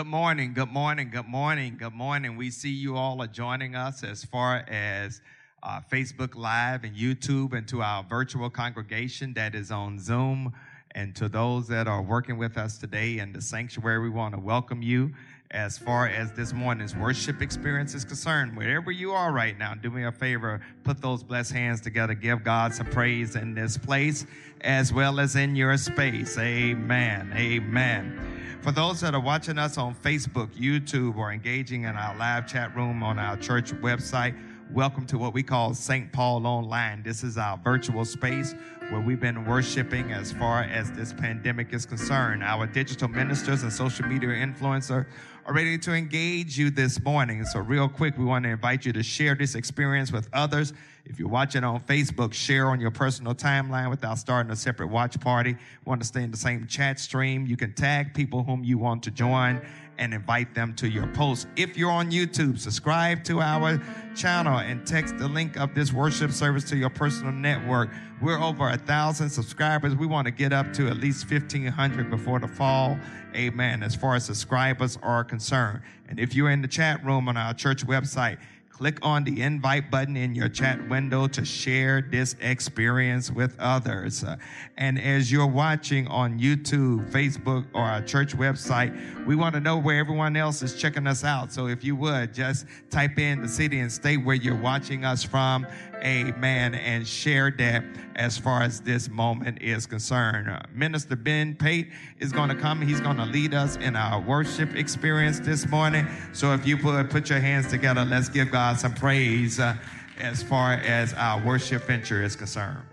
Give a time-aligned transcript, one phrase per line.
[0.00, 2.38] Good morning, good morning, good morning, good morning.
[2.38, 5.20] We see you all are joining us as far as
[5.62, 10.54] uh, Facebook Live and YouTube, and to our virtual congregation that is on Zoom,
[10.92, 13.98] and to those that are working with us today in the sanctuary.
[13.98, 15.12] We want to welcome you
[15.50, 18.56] as far as this morning's worship experience is concerned.
[18.56, 22.42] Wherever you are right now, do me a favor, put those blessed hands together, give
[22.42, 24.24] God some praise in this place
[24.62, 26.38] as well as in your space.
[26.38, 27.30] Amen.
[27.36, 28.29] Amen.
[28.62, 32.76] For those that are watching us on Facebook, YouTube, or engaging in our live chat
[32.76, 34.34] room on our church website,
[34.72, 36.12] welcome to what we call St.
[36.12, 37.02] Paul Online.
[37.02, 38.54] This is our virtual space
[38.90, 42.44] where we've been worshiping as far as this pandemic is concerned.
[42.44, 45.06] Our digital ministers and social media influencer
[45.46, 47.44] are ready to engage you this morning.
[47.46, 50.72] So, real quick, we want to invite you to share this experience with others.
[51.04, 55.18] If you're watching on Facebook, share on your personal timeline without starting a separate watch
[55.18, 55.56] party.
[55.84, 57.46] Want to stay in the same chat stream?
[57.46, 59.60] You can tag people whom you want to join
[60.00, 61.46] and invite them to your post.
[61.56, 63.80] If you're on YouTube, subscribe to our
[64.16, 67.90] channel and text the link of this worship service to your personal network.
[68.20, 69.94] We're over a thousand subscribers.
[69.94, 72.98] We want to get up to at least 1500 before the fall.
[73.36, 73.82] Amen.
[73.82, 75.82] As far as subscribers are concerned.
[76.08, 78.38] And if you're in the chat room on our church website,
[78.80, 84.24] click on the invite button in your chat window to share this experience with others.
[84.24, 84.34] Uh,
[84.78, 88.90] and as you're watching on YouTube, Facebook, or our church website,
[89.26, 91.52] we want to know where everyone else is checking us out.
[91.52, 95.22] So if you would just type in the city and state where you're watching us
[95.22, 95.66] from,
[96.04, 97.84] amen, and share that
[98.16, 100.48] as far as this moment is concerned.
[100.48, 102.80] Uh, Minister Ben Pate is going to come.
[102.80, 106.06] He's going to lead us in our worship experience this morning.
[106.32, 109.76] So if you put, put your hands together, let's give God some praise uh,
[110.18, 112.89] as far as our worship venture is concerned.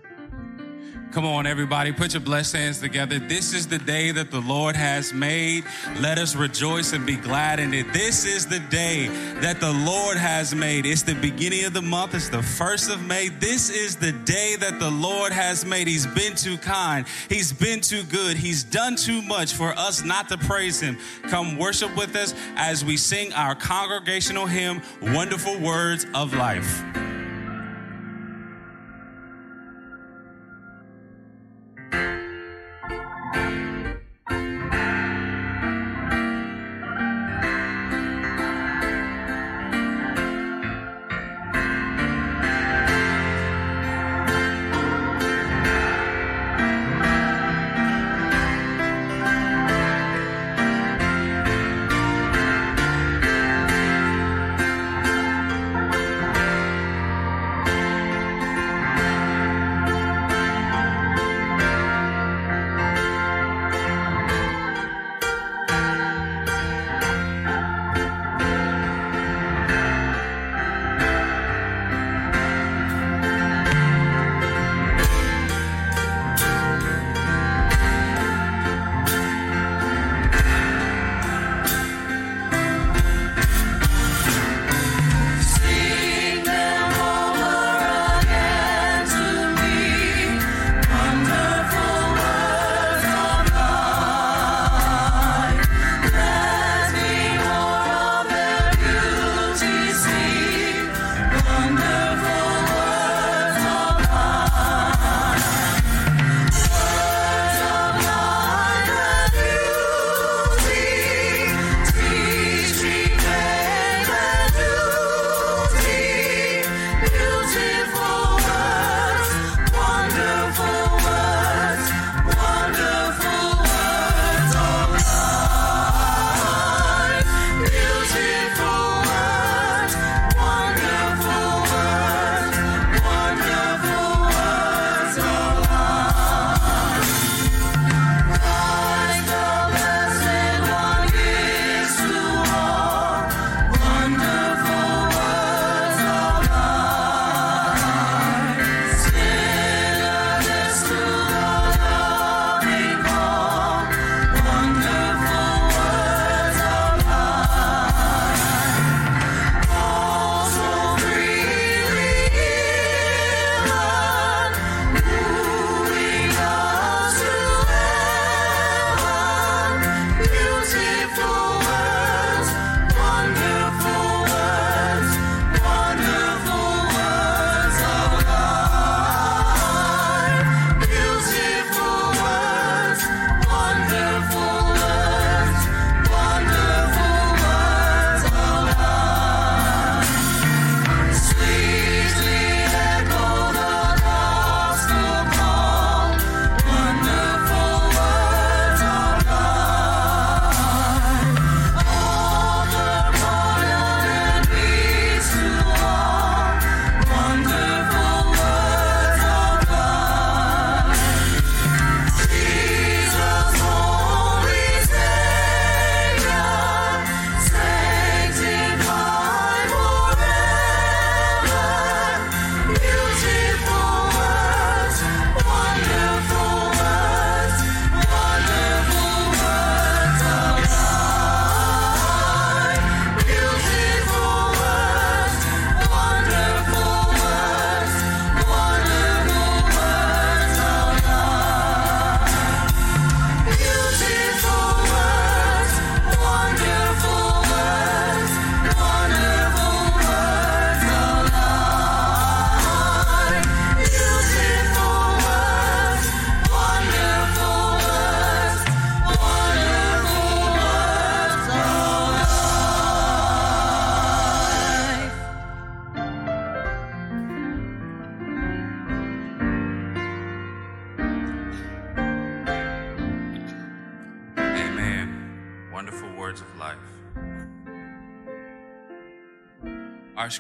[1.18, 3.18] Come on, everybody, put your blessed hands together.
[3.18, 5.64] This is the day that the Lord has made.
[6.00, 7.92] Let us rejoice and be glad in it.
[7.92, 9.08] This is the day
[9.42, 10.86] that the Lord has made.
[10.86, 13.30] It's the beginning of the month, it's the first of May.
[13.30, 15.88] This is the day that the Lord has made.
[15.88, 20.30] He's been too kind, He's been too good, He's done too much for us not
[20.30, 21.00] to praise Him.
[21.30, 27.07] Come worship with us as we sing our congregational hymn, Wonderful Words of Life.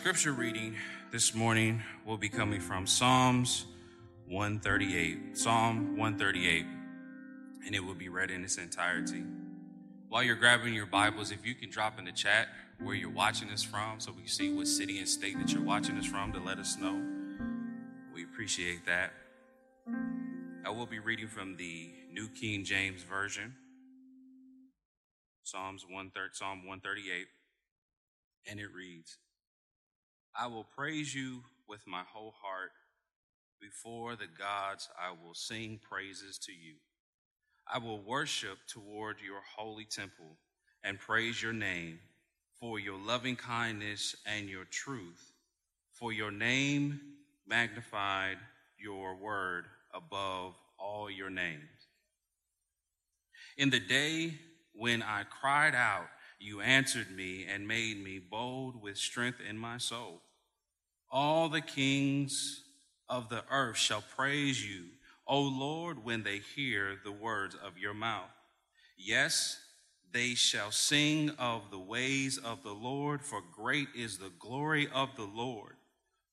[0.07, 0.73] Scripture reading
[1.11, 3.65] this morning will be coming from Psalms
[4.29, 5.37] 138.
[5.37, 6.65] Psalm 138,
[7.65, 9.25] and it will be read in its entirety.
[10.07, 12.47] While you're grabbing your Bibles, if you can drop in the chat
[12.81, 15.61] where you're watching this from so we can see what city and state that you're
[15.61, 17.03] watching this from to let us know.
[18.15, 19.11] We appreciate that.
[20.65, 23.55] I will be reading from the New King James Version,
[25.43, 27.27] Psalms 1, Psalm 138,
[28.49, 29.17] and it reads,
[30.39, 32.71] I will praise you with my whole heart.
[33.59, 36.75] Before the gods, I will sing praises to you.
[37.71, 40.37] I will worship toward your holy temple
[40.83, 41.97] and praise your name
[42.59, 45.31] for your loving kindness and your truth.
[45.91, 46.99] For your name
[47.47, 48.37] magnified
[48.77, 51.63] your word above all your names.
[53.57, 54.35] In the day
[54.73, 56.07] when I cried out,
[56.39, 60.21] you answered me and made me bold with strength in my soul.
[61.09, 62.63] All the kings
[63.07, 64.85] of the earth shall praise you,
[65.25, 68.29] O Lord, when they hear the words of your mouth.
[68.97, 69.59] Yes,
[70.11, 75.15] they shall sing of the ways of the Lord, for great is the glory of
[75.15, 75.75] the Lord.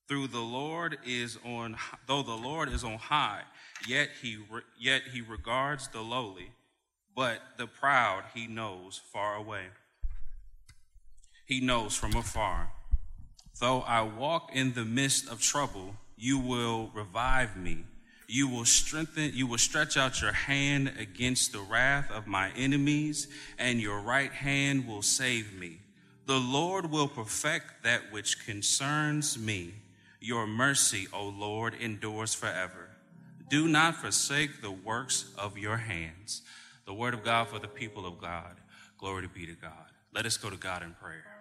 [0.07, 1.77] Through the Lord is on,
[2.07, 3.41] though the Lord is on high,
[3.87, 4.37] yet he,
[4.79, 6.51] yet he regards the lowly,
[7.15, 9.65] but the proud he knows far away.
[11.45, 12.71] He knows from afar.
[13.59, 17.85] Though I walk in the midst of trouble, you will revive me.
[18.27, 23.27] You will strengthen, you will stretch out your hand against the wrath of my enemies,
[23.57, 25.77] and your right hand will save me.
[26.25, 29.75] The Lord will perfect that which concerns me.
[30.19, 32.89] Your mercy, O Lord, endures forever.
[33.49, 36.41] Do not forsake the works of your hands.
[36.85, 38.57] The word of God for the people of God.
[38.97, 39.71] Glory be to God.
[40.13, 41.34] Let us go to God in prayer.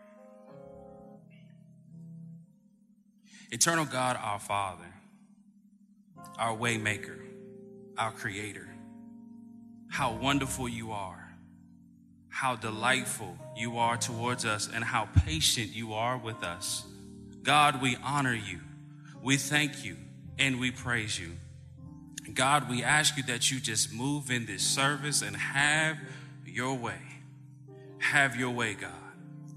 [3.51, 4.85] Eternal God, our Father,
[6.39, 7.21] our waymaker,
[7.97, 8.69] our creator,
[9.89, 11.37] how wonderful you are,
[12.29, 16.85] how delightful you are towards us, and how patient you are with us.
[17.43, 18.61] God, we honor you,
[19.23, 19.97] we thank you,
[20.39, 21.33] and we praise you.
[22.33, 25.99] God, we ask you that you just move in this service and have
[26.45, 26.99] your way.
[27.99, 28.91] Have your way, God.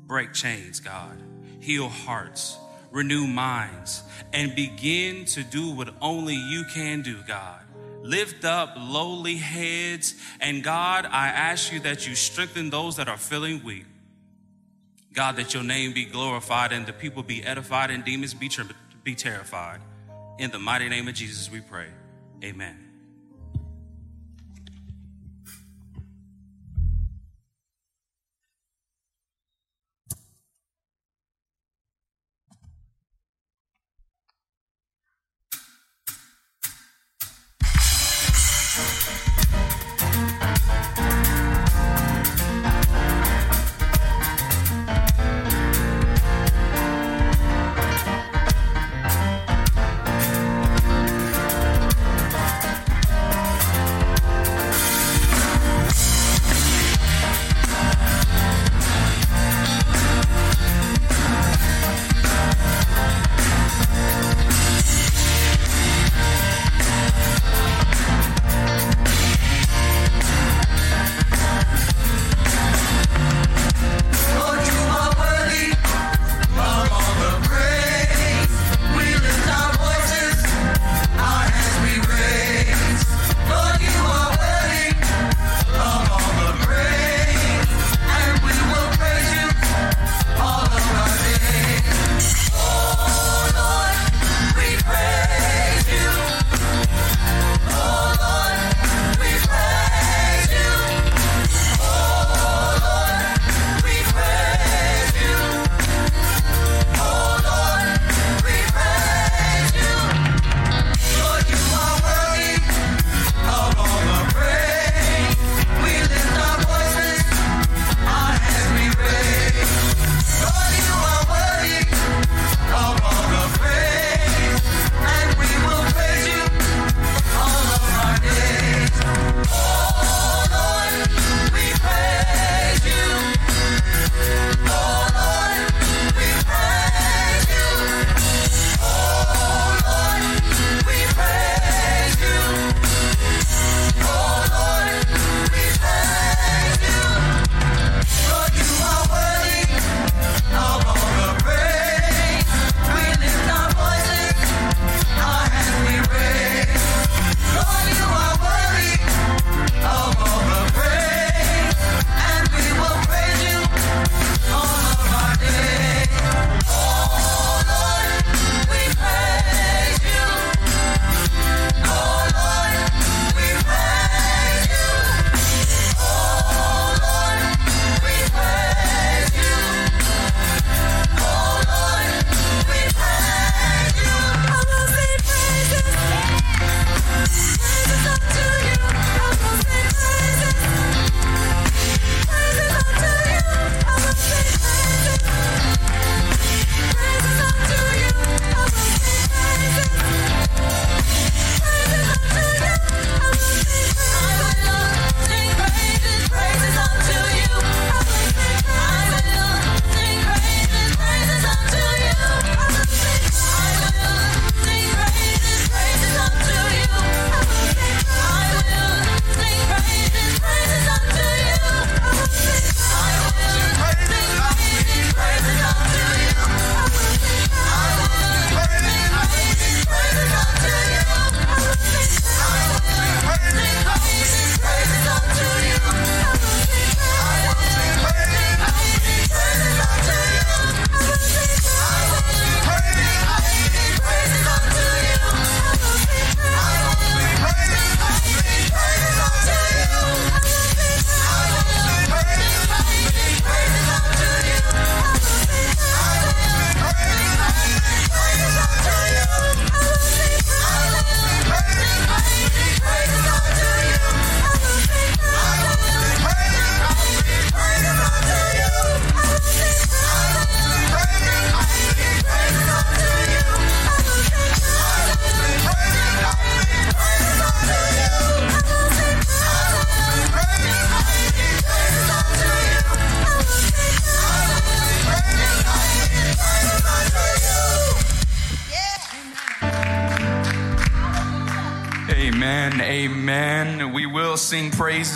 [0.06, 1.22] Break chains, God.
[1.60, 2.58] Heal hearts
[2.92, 4.04] renew minds,
[4.34, 7.62] and begin to do what only you can do, God.
[8.02, 13.18] Lift up lowly heads, and God, I ask you that you strengthen those that are
[13.18, 13.86] feeling weak.
[15.14, 18.50] God, that your name be glorified and the people be edified and demons be,
[19.04, 19.82] be terrified.
[20.38, 21.88] In the mighty name of Jesus, we pray.
[22.44, 22.87] Amen.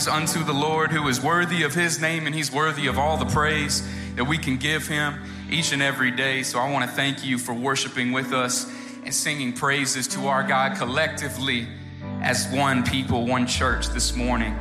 [0.08, 3.26] Unto the Lord who is worthy of his name and he's worthy of all the
[3.26, 5.16] praise that we can give him
[5.50, 6.44] each and every day.
[6.44, 8.72] So I want to thank you for worshiping with us
[9.04, 11.68] and singing praises to our God collectively
[12.22, 14.58] as one people, one church this morning.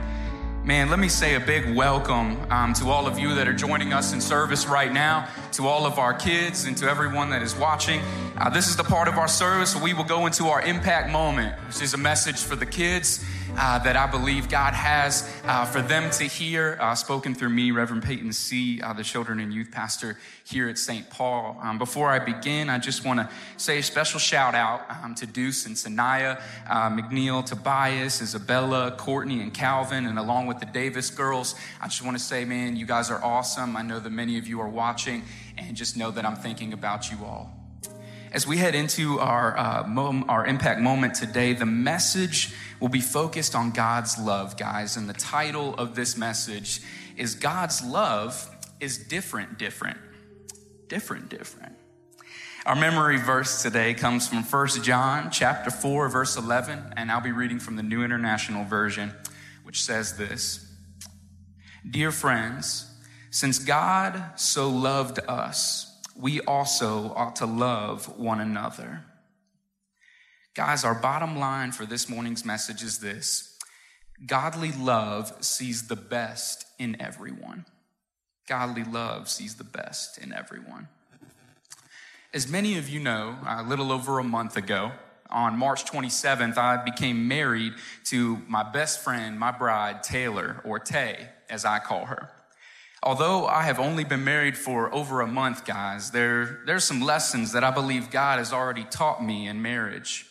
[0.64, 3.92] Man, let me say a big welcome um, to all of you that are joining
[3.92, 7.56] us in service right now, to all of our kids, and to everyone that is
[7.56, 8.00] watching.
[8.40, 11.10] Uh, this is the part of our service where we will go into our impact
[11.10, 13.22] moment, which is a message for the kids
[13.58, 17.70] uh, that I believe God has uh, for them to hear, uh, spoken through me,
[17.70, 21.10] Reverend Peyton C., uh, the children and youth pastor here at St.
[21.10, 21.58] Paul.
[21.60, 23.28] Um, before I begin, I just want to
[23.58, 29.42] say a special shout out um, to Deuce and Sanaya, uh, McNeil, Tobias, Isabella, Courtney,
[29.42, 31.56] and Calvin, and along with the Davis girls.
[31.78, 33.76] I just want to say, man, you guys are awesome.
[33.76, 35.24] I know that many of you are watching,
[35.58, 37.59] and just know that I'm thinking about you all.
[38.32, 43.00] As we head into our, uh, mom, our impact moment today, the message will be
[43.00, 44.96] focused on God's love, guys.
[44.96, 46.80] And the title of this message
[47.16, 49.98] is God's love is different, different.
[50.86, 51.74] Different, different.
[52.66, 57.32] Our memory verse today comes from 1 John chapter 4 verse 11 and I'll be
[57.32, 59.12] reading from the New International Version
[59.64, 60.70] which says this.
[61.88, 62.86] Dear friends,
[63.30, 65.89] since God so loved us,
[66.20, 69.04] we also ought to love one another.
[70.54, 73.56] Guys, our bottom line for this morning's message is this
[74.26, 77.64] Godly love sees the best in everyone.
[78.46, 80.88] Godly love sees the best in everyone.
[82.34, 84.92] As many of you know, a little over a month ago,
[85.30, 87.74] on March 27th, I became married
[88.06, 92.30] to my best friend, my bride, Taylor, or Tay, as I call her.
[93.02, 97.52] Although I have only been married for over a month, guys, there, there's some lessons
[97.52, 100.26] that I believe God has already taught me in marriage.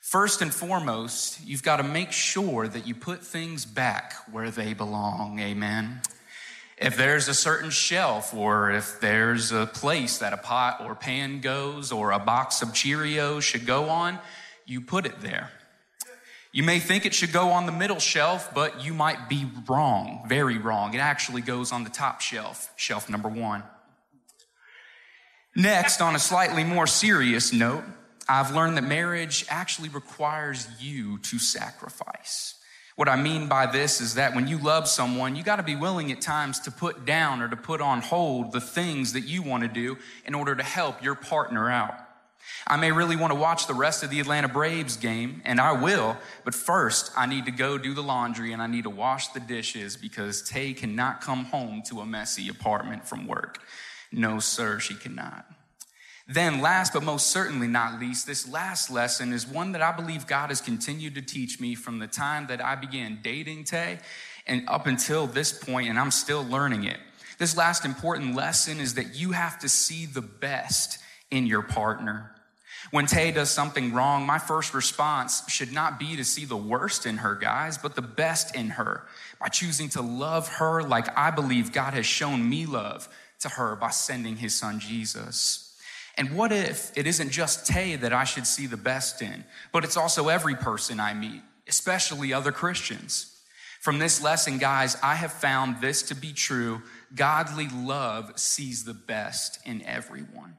[0.00, 4.74] First and foremost, you've got to make sure that you put things back where they
[4.74, 5.38] belong.
[5.38, 6.00] Amen.
[6.76, 11.40] If there's a certain shelf, or if there's a place that a pot or pan
[11.40, 14.18] goes, or a box of Cheerios should go on,
[14.66, 15.50] you put it there.
[16.52, 20.24] You may think it should go on the middle shelf, but you might be wrong,
[20.28, 20.92] very wrong.
[20.92, 23.62] It actually goes on the top shelf, shelf number one.
[25.56, 27.84] Next, on a slightly more serious note,
[28.28, 32.54] I've learned that marriage actually requires you to sacrifice.
[32.96, 35.76] What I mean by this is that when you love someone, you got to be
[35.76, 39.42] willing at times to put down or to put on hold the things that you
[39.42, 41.94] want to do in order to help your partner out.
[42.66, 45.72] I may really want to watch the rest of the Atlanta Braves game, and I
[45.72, 49.28] will, but first I need to go do the laundry and I need to wash
[49.28, 53.58] the dishes because Tay cannot come home to a messy apartment from work.
[54.12, 55.46] No, sir, she cannot.
[56.28, 60.26] Then, last but most certainly not least, this last lesson is one that I believe
[60.26, 63.98] God has continued to teach me from the time that I began dating Tay
[64.46, 66.98] and up until this point, and I'm still learning it.
[67.38, 70.98] This last important lesson is that you have to see the best
[71.32, 72.30] in your partner.
[72.90, 77.06] When Tay does something wrong, my first response should not be to see the worst
[77.06, 79.06] in her, guys, but the best in her
[79.40, 83.08] by choosing to love her like I believe God has shown me love
[83.40, 85.74] to her by sending his son Jesus.
[86.18, 89.84] And what if it isn't just Tay that I should see the best in, but
[89.84, 93.28] it's also every person I meet, especially other Christians?
[93.80, 96.82] From this lesson, guys, I have found this to be true.
[97.14, 100.56] Godly love sees the best in everyone.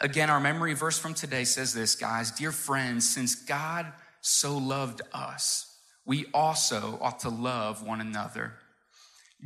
[0.00, 5.02] Again, our memory verse from today says this, guys Dear friends, since God so loved
[5.12, 8.54] us, we also ought to love one another.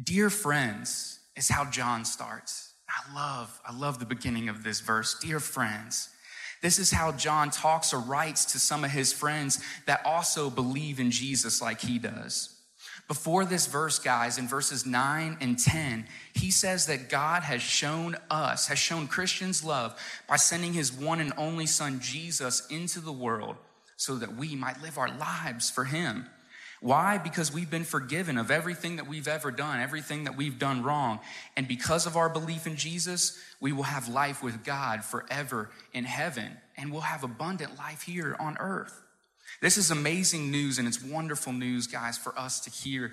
[0.03, 2.73] Dear friends is how John starts.
[2.89, 5.19] I love, I love the beginning of this verse.
[5.21, 6.09] Dear friends,
[6.63, 11.01] this is how John talks or writes to some of his friends that also believe
[11.01, 12.60] in Jesus like he does.
[13.11, 18.15] Before this verse, guys, in verses 9 and 10, he says that God has shown
[18.31, 23.11] us, has shown Christians love by sending his one and only son, Jesus, into the
[23.11, 23.57] world
[23.97, 26.27] so that we might live our lives for him.
[26.81, 27.19] Why?
[27.19, 31.19] Because we've been forgiven of everything that we've ever done, everything that we've done wrong.
[31.57, 36.05] And because of our belief in Jesus, we will have life with God forever in
[36.05, 39.03] heaven, and we'll have abundant life here on earth.
[39.61, 43.13] This is amazing news and it's wonderful news, guys, for us to hear.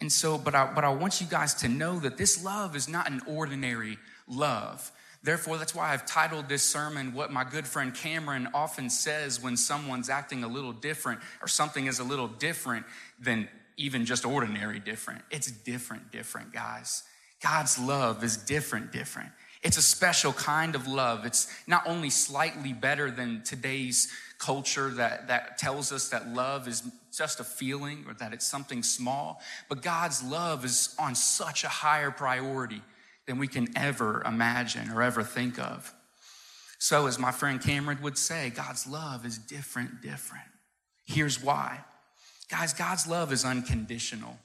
[0.00, 2.88] And so, but I, but I want you guys to know that this love is
[2.88, 4.90] not an ordinary love.
[5.22, 9.56] Therefore, that's why I've titled this sermon what my good friend Cameron often says when
[9.56, 12.84] someone's acting a little different or something is a little different
[13.18, 15.22] than even just ordinary different.
[15.30, 17.04] It's different, different, guys.
[17.42, 19.30] God's love is different, different.
[19.64, 21.24] It's a special kind of love.
[21.24, 26.82] It's not only slightly better than today's culture that, that tells us that love is
[27.16, 31.68] just a feeling or that it's something small, but God's love is on such a
[31.68, 32.82] higher priority
[33.26, 35.94] than we can ever imagine or ever think of.
[36.78, 40.44] So, as my friend Cameron would say, God's love is different, different.
[41.06, 41.80] Here's why.
[42.50, 44.38] Guys, God's love is unconditional.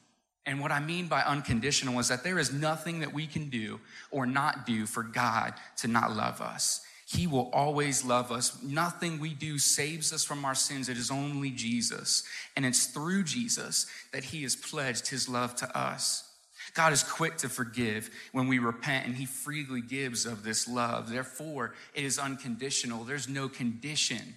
[0.50, 3.80] And what I mean by unconditional is that there is nothing that we can do
[4.10, 6.82] or not do for God to not love us.
[7.06, 8.58] He will always love us.
[8.64, 10.90] Nothing we do saves us from our sins.
[10.90, 12.24] It is only Jesus.
[12.56, 16.28] And it's through Jesus that He has pledged His love to us.
[16.74, 21.12] God is quick to forgive when we repent, and He freely gives of this love.
[21.12, 23.04] Therefore, it is unconditional.
[23.04, 24.36] There's no condition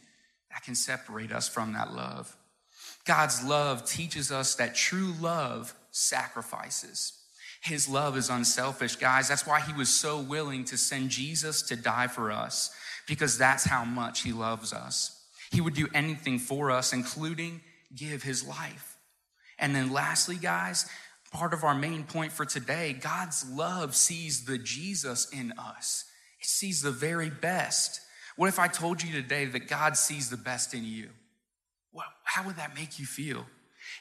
[0.51, 2.37] that can separate us from that love.
[3.07, 7.13] God's love teaches us that true love sacrifices.
[7.63, 9.29] His love is unselfish, guys.
[9.29, 12.75] That's why he was so willing to send Jesus to die for us,
[13.07, 15.25] because that's how much he loves us.
[15.53, 17.61] He would do anything for us, including
[17.95, 18.97] give his life.
[19.59, 20.87] And then, lastly, guys,
[21.31, 26.05] part of our main point for today God's love sees the Jesus in us,
[26.41, 28.01] it sees the very best.
[28.35, 31.11] What if I told you today that God sees the best in you?
[31.93, 33.47] Well, how would that make you feel?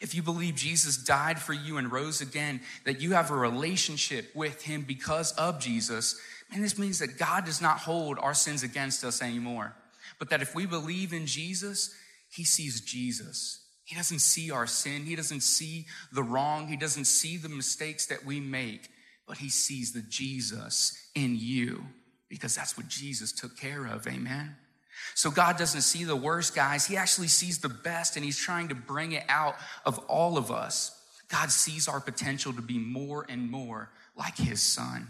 [0.02, 4.36] If you believe Jesus died for you and rose again, that you have a relationship
[4.36, 6.20] with him because of Jesus,
[6.52, 9.74] and this means that God does not hold our sins against us anymore.
[10.20, 11.96] But that if we believe in Jesus,
[12.30, 13.66] he sees Jesus.
[13.86, 15.06] He doesn't see our sin.
[15.06, 16.68] He doesn't see the wrong.
[16.68, 18.90] He doesn't see the mistakes that we make,
[19.28, 21.86] but he sees the Jesus in you
[22.30, 24.08] because that's what Jesus took care of.
[24.08, 24.56] Amen.
[25.16, 26.86] So God doesn't see the worst, guys.
[26.86, 30.52] He actually sees the best and He's trying to bring it out of all of
[30.52, 30.98] us.
[31.30, 35.08] God sees our potential to be more and more like His Son.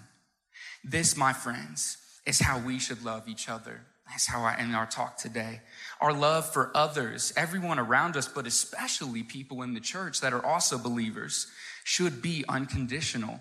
[0.84, 3.82] This, my friends, is how we should love each other.
[4.10, 5.62] That's how I end our talk today.
[6.02, 10.46] Our love for others, everyone around us, but especially people in the church that are
[10.46, 11.48] also believers,
[11.84, 13.40] should be unconditional.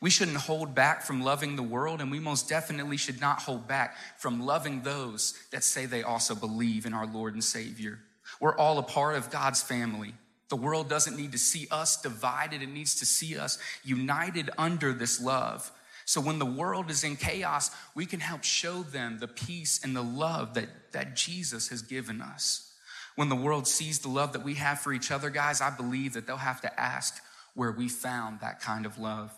[0.00, 3.68] We shouldn't hold back from loving the world, and we most definitely should not hold
[3.68, 7.98] back from loving those that say they also believe in our Lord and Savior.
[8.40, 10.14] We're all a part of God's family.
[10.48, 14.92] The world doesn't need to see us divided, it needs to see us united under
[14.94, 15.70] this love.
[16.06, 19.94] So when the world is in chaos, we can help show them the peace and
[19.94, 22.72] the love that, that Jesus has given us.
[23.16, 26.14] When the world sees the love that we have for each other, guys, I believe
[26.14, 27.22] that they'll have to ask
[27.54, 29.30] where we found that kind of love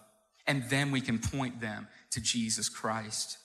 [0.47, 3.39] and then we can point them to Jesus Christ.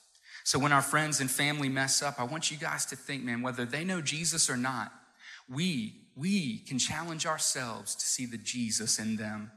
[0.44, 3.42] So when our friends and family mess up, I want you guys to think, man,
[3.42, 4.94] whether they know Jesus or not,
[5.50, 9.52] we, we can challenge ourselves to see the Jesus in them.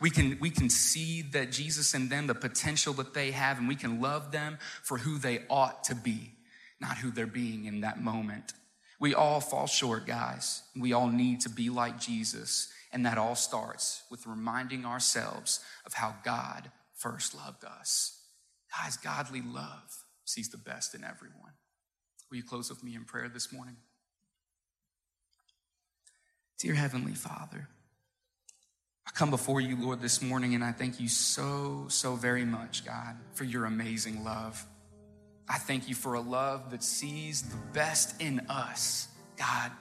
[0.00, 3.68] We can, we can see that Jesus in them, the potential that they have, and
[3.68, 6.32] we can love them for who they ought to be,
[6.80, 8.52] not who they're being in that moment.
[9.00, 10.62] We all fall short, guys.
[10.78, 12.68] We all need to be like Jesus.
[12.92, 16.70] And that all starts with reminding ourselves of how God
[17.02, 18.20] first loved us.
[18.70, 21.52] Guys, godly love sees the best in everyone.
[22.30, 23.76] Will you close with me in prayer this morning?
[26.58, 27.68] Dear Heavenly Father,
[29.06, 32.86] I come before you, Lord, this morning, and I thank you so, so very much,
[32.86, 34.64] God, for your amazing love.
[35.48, 39.72] I thank you for a love that sees the best in us, God,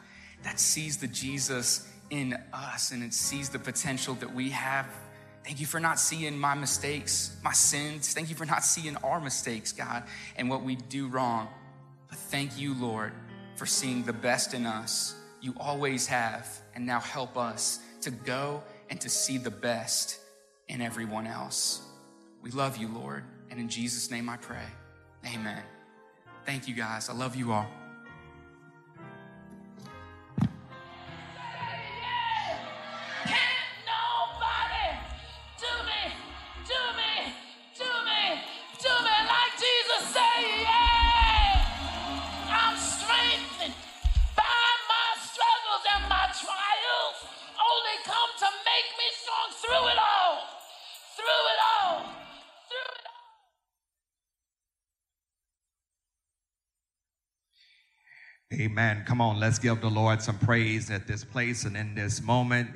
[0.44, 4.88] that sees the Jesus in us and it sees the potential that we have
[5.44, 8.14] Thank you for not seeing my mistakes, my sins.
[8.14, 10.04] Thank you for not seeing our mistakes, God,
[10.36, 11.48] and what we do wrong.
[12.10, 13.14] But thank you, Lord,
[13.56, 15.16] for seeing the best in us.
[15.42, 20.20] You always have, and now help us to go and to see the best
[20.68, 21.82] in everyone else.
[22.42, 24.66] We love you, Lord, and in Jesus' name I pray.
[25.34, 25.64] Amen.
[26.46, 27.10] Thank you, guys.
[27.10, 27.68] I love you all.
[58.54, 59.06] Amen.
[59.08, 62.70] Come on, let's give the Lord some praise at this place and in this moment.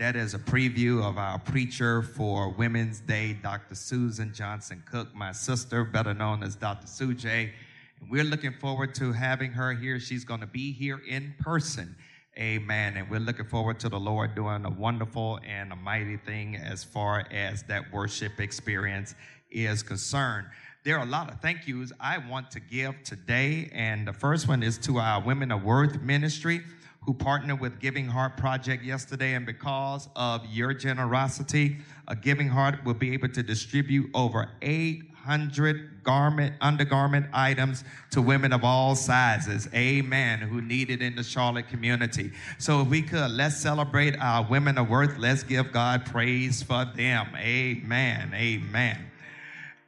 [0.00, 3.76] That is a preview of our preacher for Women's Day, Dr.
[3.76, 6.88] Suzan Johnson Cook, my sister, better known as Dr.
[6.88, 7.52] Sujay.
[8.00, 10.00] And we're looking forward to having her here.
[10.00, 11.94] She's going to be here in person.
[12.36, 12.96] Amen.
[12.96, 16.82] And we're looking forward to the Lord doing a wonderful and a mighty thing as
[16.82, 19.14] far as that worship experience
[19.48, 20.48] is concerned.
[20.84, 24.48] There are a lot of thank yous I want to give today, and the first
[24.48, 26.60] one is to our Women of Worth ministry
[27.06, 32.84] who partnered with Giving Heart Project yesterday, and because of your generosity, a Giving Heart
[32.84, 39.66] will be able to distribute over 800 garment, undergarment items to women of all sizes,
[39.72, 42.30] amen, who need it in the Charlotte community.
[42.58, 45.16] So if we could, let's celebrate our women of worth.
[45.16, 48.98] Let's give God praise for them, amen, amen.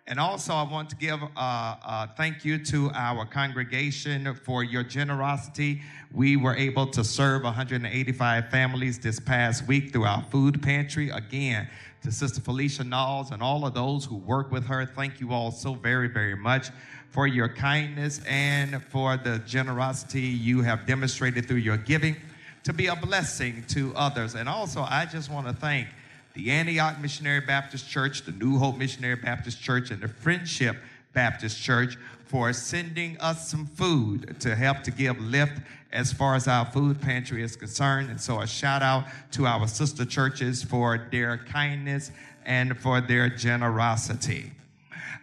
[0.09, 4.85] And also, I want to give a, a, thank you to our congregation for your
[4.85, 5.83] generosity.
[6.12, 11.11] We were able to serve 185 families this past week through our food pantry.
[11.11, 11.69] Again,
[12.03, 15.51] to Sister Felicia Knowles and all of those who work with her, thank you all
[15.51, 16.69] so very, very much
[17.11, 22.14] for your kindness and for the generosity you have demonstrated through your giving
[22.62, 24.37] to be a blessing to others.
[24.37, 25.88] And also, I just want to thank
[26.37, 30.77] the Antioch Missionary Baptist Church, the New Hope Missionary Baptist Church, and the Friendship
[31.14, 31.96] Baptist Church
[32.27, 37.01] for sending us some food to help to give lift as far as our food
[37.01, 38.11] pantry is concerned.
[38.11, 42.12] And so a shout out to our sister churches for their kindness
[42.44, 44.53] and for their generosity.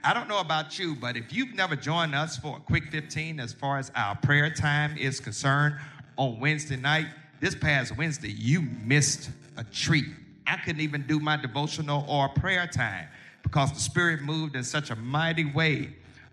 [0.03, 3.39] I don't know about you, but if you've never joined us for a quick 15
[3.39, 5.75] as far as our prayer time is concerned
[6.17, 7.05] on Wednesday night,
[7.39, 10.07] this past Wednesday, you missed a treat
[10.47, 13.07] I couldn't even do my devotional or prayer time
[13.43, 15.89] because the Spirit moved in such a mighty way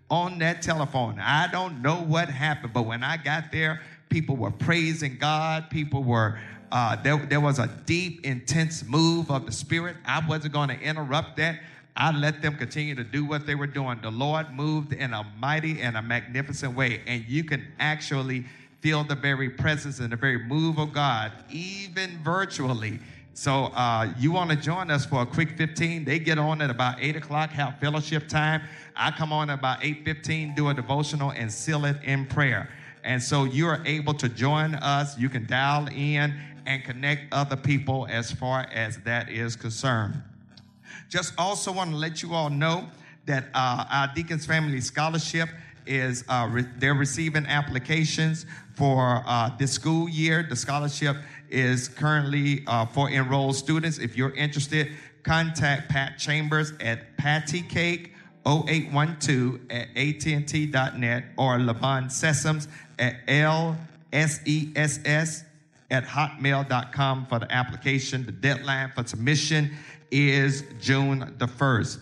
[0.09, 1.19] on that telephone.
[1.19, 5.69] I don't know what happened, but when I got there, people were praising God.
[5.69, 6.37] People were,
[6.71, 9.95] uh, there, there was a deep, intense move of the Spirit.
[10.05, 11.59] I wasn't going to interrupt that.
[11.95, 13.99] I let them continue to do what they were doing.
[14.01, 18.45] The Lord moved in a mighty and a magnificent way, and you can actually
[18.81, 22.99] feel the very presence and the very move of God, even virtually
[23.33, 26.03] so uh, you want to join us for a quick 15?
[26.03, 28.61] They get on at about 8 o'clock, have fellowship time.
[28.95, 32.69] I come on at about 8.15, do a devotional, and seal it in prayer.
[33.03, 35.17] And so you are able to join us.
[35.17, 40.21] You can dial in and connect other people as far as that is concerned.
[41.09, 42.87] Just also want to let you all know
[43.25, 45.49] that uh, our Deacons Family Scholarship
[45.85, 50.45] is uh, re- they're receiving applications for uh, this school year.
[50.47, 51.17] The scholarship
[51.51, 53.97] is currently uh, for enrolled students.
[53.97, 54.91] If you're interested,
[55.23, 58.11] contact Pat Chambers at pattycake
[58.45, 63.75] 0812 at AT&T.net or Levon Sessoms at LSESS
[65.91, 68.25] at hotmail.com for the application.
[68.25, 69.71] The deadline for submission
[70.09, 71.99] is June the 1st.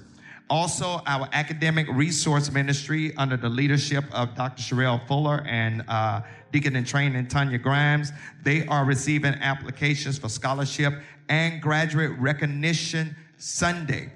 [0.50, 4.64] Also, our academic resource ministry under the leadership of Dr.
[4.64, 8.12] Sherelle Fuller and uh, Deacon in Training Tanya Grimes,
[8.44, 10.94] they are receiving applications for scholarship
[11.30, 14.12] and graduate recognition Sunday.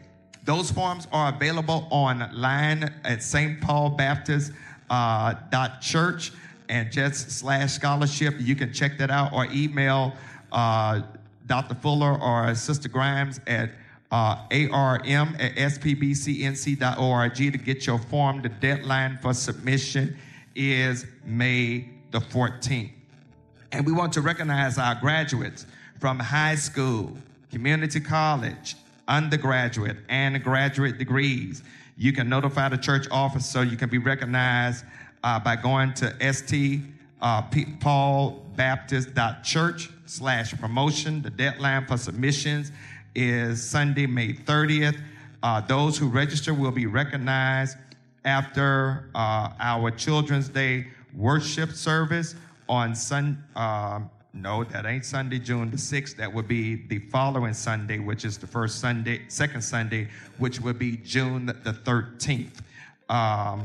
[0.45, 3.61] Those forms are available online at St.
[3.61, 4.51] Paul Baptist
[4.89, 6.33] uh, dot church
[6.69, 8.35] and just slash scholarship.
[8.39, 10.13] You can check that out or email
[10.51, 11.01] uh,
[11.47, 11.75] Dr.
[11.75, 13.69] Fuller or Sister Grimes at
[14.11, 18.41] uh, ARM at spbcnc.org to get your form.
[18.41, 20.17] The deadline for submission
[20.55, 22.91] is May the 14th.
[23.73, 25.65] And we want to recognize our graduates
[25.99, 27.11] from high school,
[27.51, 28.75] community college,
[29.07, 31.63] undergraduate, and graduate degrees.
[31.97, 34.85] You can notify the church office so you can be recognized
[35.23, 36.83] uh, by going to st
[37.19, 37.41] uh,
[37.79, 41.23] paul baptist.church slash promotion.
[41.23, 42.71] The deadline for submissions
[43.15, 45.01] is Sunday, May 30th.
[45.41, 47.77] Uh, those who register will be recognized
[48.23, 52.35] after uh, our Children's Day worship service
[52.69, 53.43] on Sun.
[53.55, 54.01] Uh,
[54.33, 56.15] no, that ain't Sunday, June the 6th.
[56.15, 60.07] That would be the following Sunday, which is the first Sunday, second Sunday,
[60.39, 62.59] which would be June the 13th.
[63.09, 63.63] Um,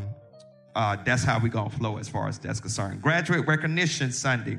[0.74, 3.00] uh, that's how going to flow as far as that's concerned.
[3.00, 4.58] Graduate Recognition Sunday.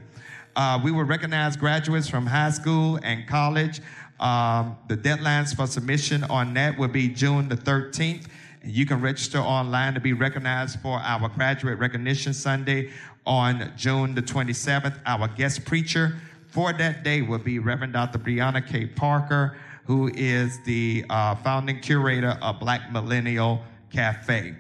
[0.56, 3.80] Uh, we will recognize graduates from high school and college.
[4.20, 8.26] Um, the deadlines for submission on that will be June the 13th.
[8.64, 12.92] You can register online to be recognized for our Graduate Recognition Sunday
[13.26, 15.00] on June the 27th.
[15.06, 18.20] Our guest preacher for that day will be Reverend Dr.
[18.20, 18.86] Brianna K.
[18.86, 24.56] Parker, who is the uh, founding curator of Black Millennial Cafe.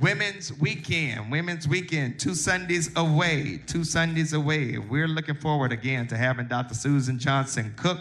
[0.00, 4.76] Women's Weekend, Women's Weekend, two Sundays away, two Sundays away.
[4.76, 6.74] We're looking forward again to having Dr.
[6.74, 8.00] Suzan Johnson Cook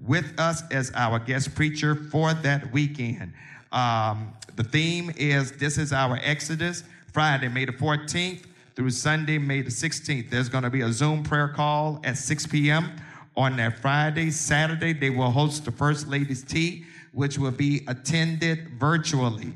[0.00, 3.32] with us as our guest preacher for that weekend.
[3.72, 8.44] Um, the theme is This is Our Exodus, Friday, May the 14th
[8.76, 10.28] through Sunday, May the 16th.
[10.28, 12.94] There's going to be a Zoom prayer call at 6 p.m.
[13.34, 14.30] on that Friday.
[14.30, 19.54] Saturday, they will host the First Ladies' Tea, which will be attended virtually.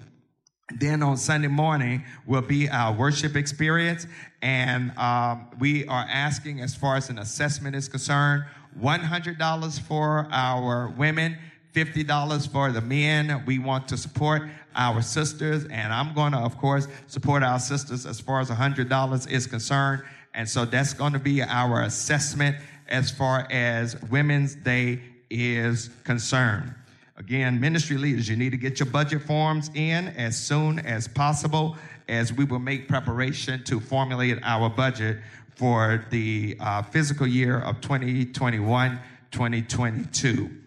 [0.78, 4.06] Then on Sunday morning will be our worship experience,
[4.40, 8.44] and um, we are asking, as far as an assessment is concerned,
[8.80, 11.36] $100 for our women,
[11.76, 13.42] $50 for the men.
[13.44, 18.06] We want to support our sisters, and I'm going to, of course, support our sisters
[18.06, 20.02] as far as $100 is concerned.
[20.32, 22.56] And so that's going to be our assessment
[22.88, 26.74] as far as Women's Day is concerned.
[27.18, 31.76] Again, ministry leaders, you need to get your budget forms in as soon as possible
[32.08, 35.18] as we will make preparation to formulate our budget
[35.56, 38.98] for the uh, fiscal year of 2021
[39.30, 40.65] 2022.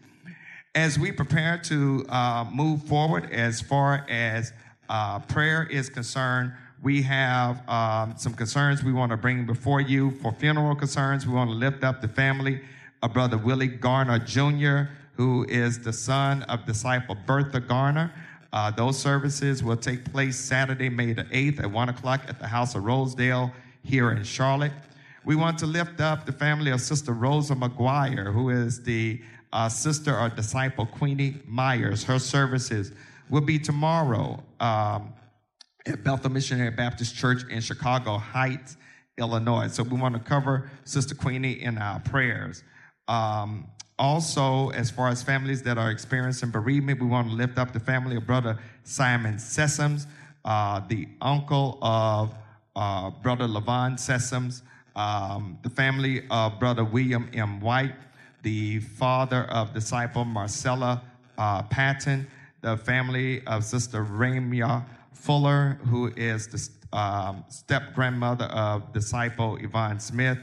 [0.80, 4.54] As we prepare to uh, move forward as far as
[4.88, 10.12] uh, prayer is concerned, we have um, some concerns we want to bring before you.
[10.22, 12.62] For funeral concerns, we want to lift up the family
[13.04, 18.13] of Brother Willie Garner Jr., who is the son of disciple Bertha Garner.
[18.54, 22.48] Uh, those services will take place Saturday, May the 8th at 1 o'clock at the
[22.48, 23.52] House of Rosedale
[23.84, 24.72] here in Charlotte.
[25.26, 29.22] We want to lift up the family of Sister Rosa McGuire, who is the
[29.54, 32.04] uh, sister or disciple Queenie Myers.
[32.04, 32.92] Her services
[33.30, 34.44] will be tomorrow.
[34.60, 35.14] Um,
[35.86, 38.78] at Bethel Missionary Baptist Church in Chicago Heights,
[39.18, 39.68] Illinois.
[39.68, 42.64] So we want to cover Sister Queenie in our prayers.
[43.08, 47.74] Um, also, as far as families that are experiencing bereavement, we want to lift up
[47.74, 50.06] the family of Brother Simon Sessoms,
[50.46, 52.34] uh, the uncle of
[52.76, 54.62] uh, Brother Levon Sessoms,
[54.96, 57.60] um, the family of Brother William M.
[57.60, 57.94] White,
[58.41, 61.02] the father of disciple Marcella
[61.38, 62.28] uh, Patton,
[62.62, 69.99] the family of Sister Ramya Fuller, who is the um, step grandmother of disciple Yvonne
[69.99, 70.38] Smith,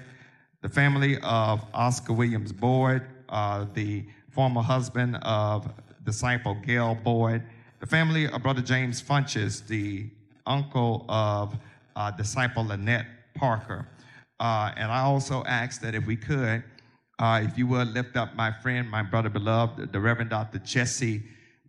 [0.62, 5.72] the family of Oscar Williams Boyd, uh, the former husband of
[6.04, 7.42] disciple Gail Boyd,
[7.80, 10.09] the family of Brother James Funches, the
[10.46, 11.56] uncle of
[11.96, 13.88] uh, disciple Lynette Parker.
[14.38, 16.62] Uh, and I also ask that if we could,
[17.18, 20.59] uh, if you would lift up my friend, my brother beloved, the Reverend Dr.
[20.59, 21.22] Jesse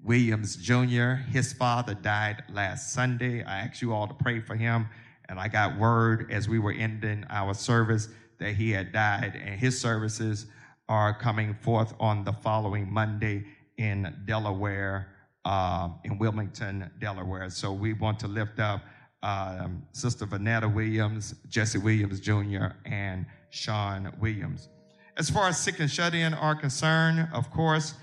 [0.03, 1.13] Williams Jr.
[1.13, 3.43] His father died last Sunday.
[3.43, 4.87] I asked you all to pray for him,
[5.29, 9.59] and I got word as we were ending our service that he had died, and
[9.59, 10.47] his services
[10.89, 13.45] are coming forth on the following Monday
[13.77, 17.49] in Delaware, uh, in Wilmington, Delaware.
[17.49, 18.81] So we want to lift up
[19.23, 24.69] um, Sister Vanetta Williams, Jesse Williams Jr., and Sean Williams.
[25.17, 27.95] As far as sick and shut in are concerned, of course,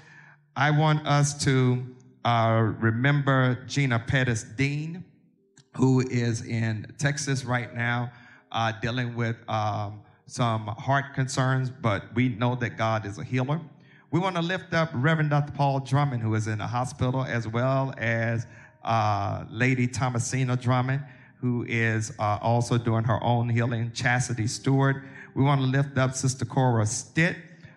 [0.57, 1.87] I want us to
[2.25, 5.05] uh, remember Gina Pettis Dean,
[5.77, 8.11] who is in Texas right now,
[8.51, 13.61] uh, dealing with um, some heart concerns, but we know that God is a healer.
[14.11, 15.53] We want to lift up Reverend Dr.
[15.53, 18.49] Paul Drummond, who is in the hospital, as well as
[18.83, 21.05] uh, Lady Thomasina Drummond,
[21.41, 23.93] who is uh, also doing her own healing.
[23.93, 25.05] Chastity Stewart.
[25.35, 27.37] We want to lift up Sister Cora Stitt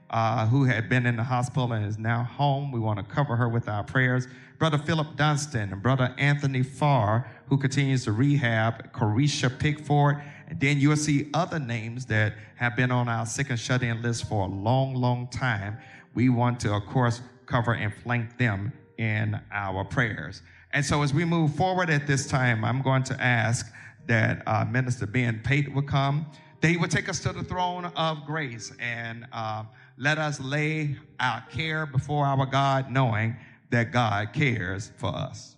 [0.10, 2.72] uh, who had been in the hospital and is now home.
[2.72, 4.28] We want to cover her with our prayers.
[4.58, 10.24] Brother Philip Dunstan and Brother Anthony Farr, who continues to rehab, Carisha Pickford.
[10.48, 14.02] And then you'll see other names that have been on our sick and shut in
[14.02, 15.78] list for a long, long time.
[16.16, 20.42] We want to, of course, cover and flank them in our prayers.
[20.72, 23.72] And so as we move forward at this time, I'm going to ask
[24.08, 26.26] that uh, Minister Ben Pate would come,
[26.62, 29.64] that he would take us to the throne of grace and uh,
[29.98, 33.36] let us lay our care before our God, knowing
[33.70, 35.56] that God cares for us.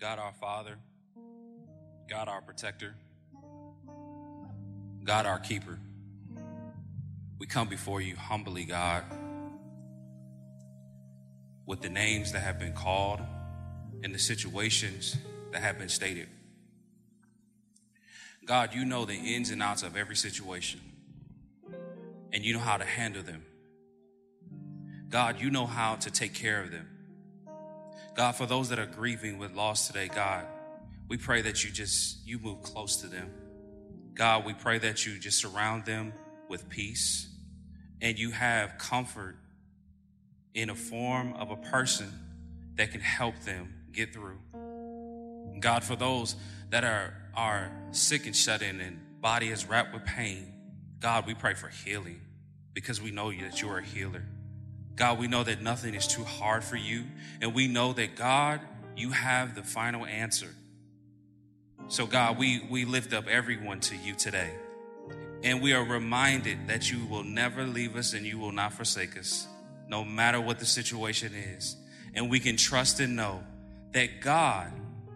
[0.00, 0.76] God our Father,
[2.08, 2.94] God our protector,
[5.04, 5.78] God our keeper,
[7.38, 9.04] we come before you humbly, God,
[11.66, 13.20] with the names that have been called
[14.06, 15.16] and the situations
[15.50, 16.28] that have been stated.
[18.44, 20.80] God, you know the ins and outs of every situation,
[22.32, 23.44] and you know how to handle them.
[25.08, 26.88] God, you know how to take care of them.
[28.14, 30.46] God, for those that are grieving with loss today, God,
[31.08, 33.28] we pray that you just you move close to them.
[34.14, 36.12] God, we pray that you just surround them
[36.48, 37.28] with peace
[38.00, 39.34] and you have comfort
[40.54, 42.12] in a form of a person
[42.76, 44.38] that can help them get through.
[45.60, 46.36] God, for those
[46.70, 50.52] that are are sick and shut in and body is wrapped with pain,
[51.00, 52.20] God, we pray for healing
[52.72, 54.22] because we know that you are a healer.
[54.94, 57.04] God, we know that nothing is too hard for you.
[57.42, 58.60] And we know that, God,
[58.96, 60.48] you have the final answer.
[61.88, 64.50] So, God, we, we lift up everyone to you today.
[65.42, 69.18] And we are reminded that you will never leave us and you will not forsake
[69.18, 69.46] us,
[69.86, 71.76] no matter what the situation is.
[72.14, 73.42] And we can trust and know
[73.96, 74.70] that God,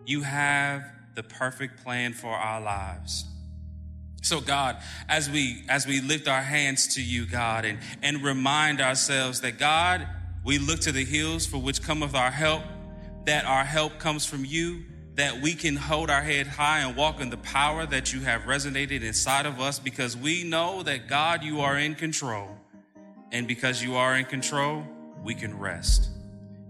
[0.07, 0.83] you have
[1.15, 3.27] the perfect plan for our lives.
[4.23, 8.81] So God, as we as we lift our hands to you, God, and, and remind
[8.81, 10.09] ourselves that God,
[10.47, 12.63] we look to the hills for which cometh our help,
[13.27, 14.85] that our help comes from you,
[15.17, 18.43] that we can hold our head high and walk in the power that you have
[18.45, 22.49] resonated inside of us because we know that God, you are in control.
[23.31, 24.85] And because you are in control,
[25.23, 26.09] we can rest.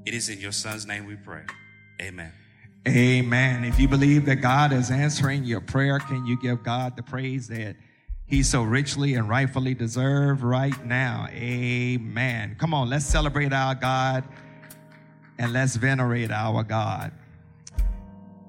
[0.05, 1.43] It is in your son's name we pray.
[2.01, 2.33] Amen.
[2.89, 3.65] Amen.
[3.65, 7.47] If you believe that God is answering your prayer, can you give God the praise
[7.49, 7.77] that
[8.25, 11.29] He so richly and rightfully deserves right now?
[11.31, 12.57] Amen.
[12.59, 14.25] Come on, let's celebrate our God
[15.39, 17.13] and let's venerate our God.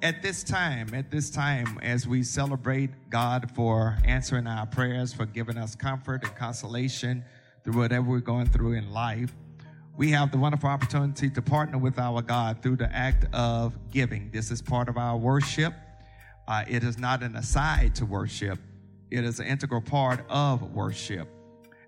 [0.02, 5.26] At this time, at this time, as we celebrate God for answering our prayers, for
[5.26, 7.24] giving us comfort and consolation
[7.64, 9.36] through whatever we're going through in life,
[9.98, 14.30] we have the wonderful opportunity to partner with our God through the act of giving.
[14.32, 15.74] This is part of our worship.
[16.48, 18.60] Uh, it is not an aside to worship,
[19.10, 21.28] it is an integral part of worship.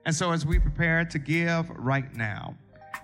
[0.06, 2.56] And so, as we prepare to give right now,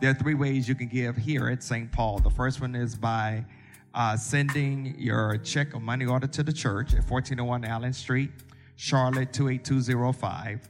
[0.02, 1.92] there are three ways you can give here at St.
[1.92, 2.20] Paul.
[2.20, 3.46] The first one is by
[3.94, 8.32] uh, sending your check or money order to the church at 1401 Allen Street,
[8.76, 10.70] Charlotte 28205.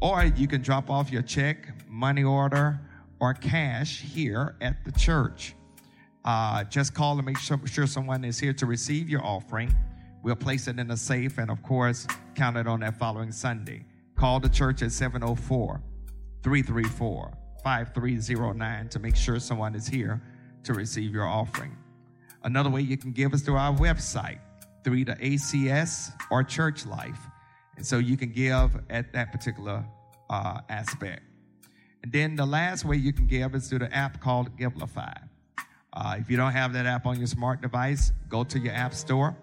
[0.00, 2.80] Or you can drop off your check, money order,
[3.20, 5.54] or cash here at the church.
[6.24, 9.74] Uh, just call to make sure, sure someone is here to receive your offering.
[10.22, 13.84] We'll place it in a safe and, of course, count it on that following Sunday.
[14.16, 15.82] Call the church at 704
[16.42, 20.20] 334 5309 to make sure someone is here
[20.64, 21.76] to receive your offering.
[22.42, 24.38] Another way you can give is through our website,
[24.84, 27.18] through the ACS or Church Life.
[27.76, 29.84] And so you can give at that particular
[30.28, 31.22] uh, aspect.
[32.02, 35.14] And then the last way you can give is through the app called Givelify.
[35.92, 38.94] Uh, if you don't have that app on your smart device, go to your app
[38.94, 39.36] store,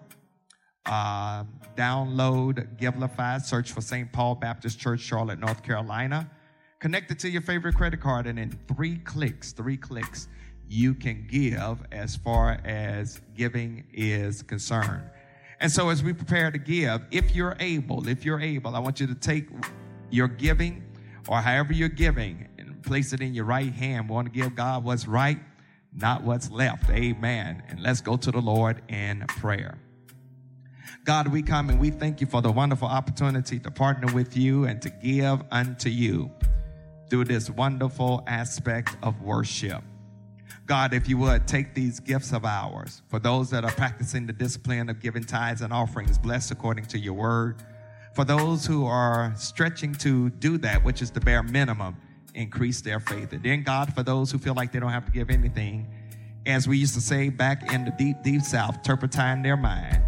[0.86, 1.44] uh,
[1.76, 4.10] download Givelify, search for St.
[4.10, 6.30] Paul Baptist Church, Charlotte, North Carolina.
[6.80, 10.28] Connect it to your favorite credit card, and in three clicks, three clicks,
[10.68, 15.02] you can give as far as giving is concerned.
[15.60, 19.00] And so, as we prepare to give, if you're able, if you're able, I want
[19.00, 19.48] you to take
[20.10, 20.84] your giving
[21.28, 24.08] or however you're giving and place it in your right hand.
[24.08, 25.38] We want to give God what's right,
[25.94, 26.90] not what's left.
[26.90, 27.62] Amen.
[27.68, 29.78] And let's go to the Lord in prayer.
[31.04, 34.64] God, we come and we thank you for the wonderful opportunity to partner with you
[34.64, 36.30] and to give unto you
[37.08, 39.82] through this wonderful aspect of worship.
[40.66, 44.34] God, if you would take these gifts of ours for those that are practicing the
[44.34, 47.62] discipline of giving tithes and offerings, blessed according to your word.
[48.18, 51.96] For those who are stretching to do that, which is the bare minimum,
[52.34, 53.32] increase their faith.
[53.32, 55.86] And then, God, for those who feel like they don't have to give anything,
[56.44, 60.02] as we used to say back in the deep, deep South, turpentine their mind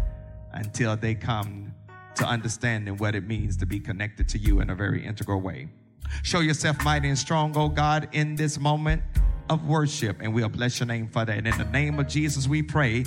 [0.51, 1.73] until they come
[2.15, 5.69] to understanding what it means to be connected to you in a very integral way.
[6.21, 9.03] Show yourself mighty and strong, oh God, in this moment
[9.49, 11.37] of worship, and we'll bless your name for that.
[11.37, 13.05] And in the name of Jesus, we pray,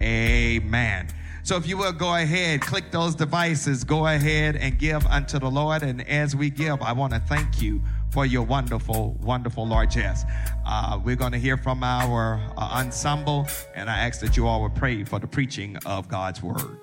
[0.00, 1.08] Amen.
[1.46, 5.48] So if you will go ahead, click those devices, go ahead and give unto the
[5.48, 5.84] Lord.
[5.84, 7.80] And as we give, I want to thank you
[8.10, 10.24] for your wonderful, wonderful largesse.
[10.66, 14.60] Uh, we're going to hear from our uh, ensemble, and I ask that you all
[14.62, 16.80] would pray for the preaching of God's word.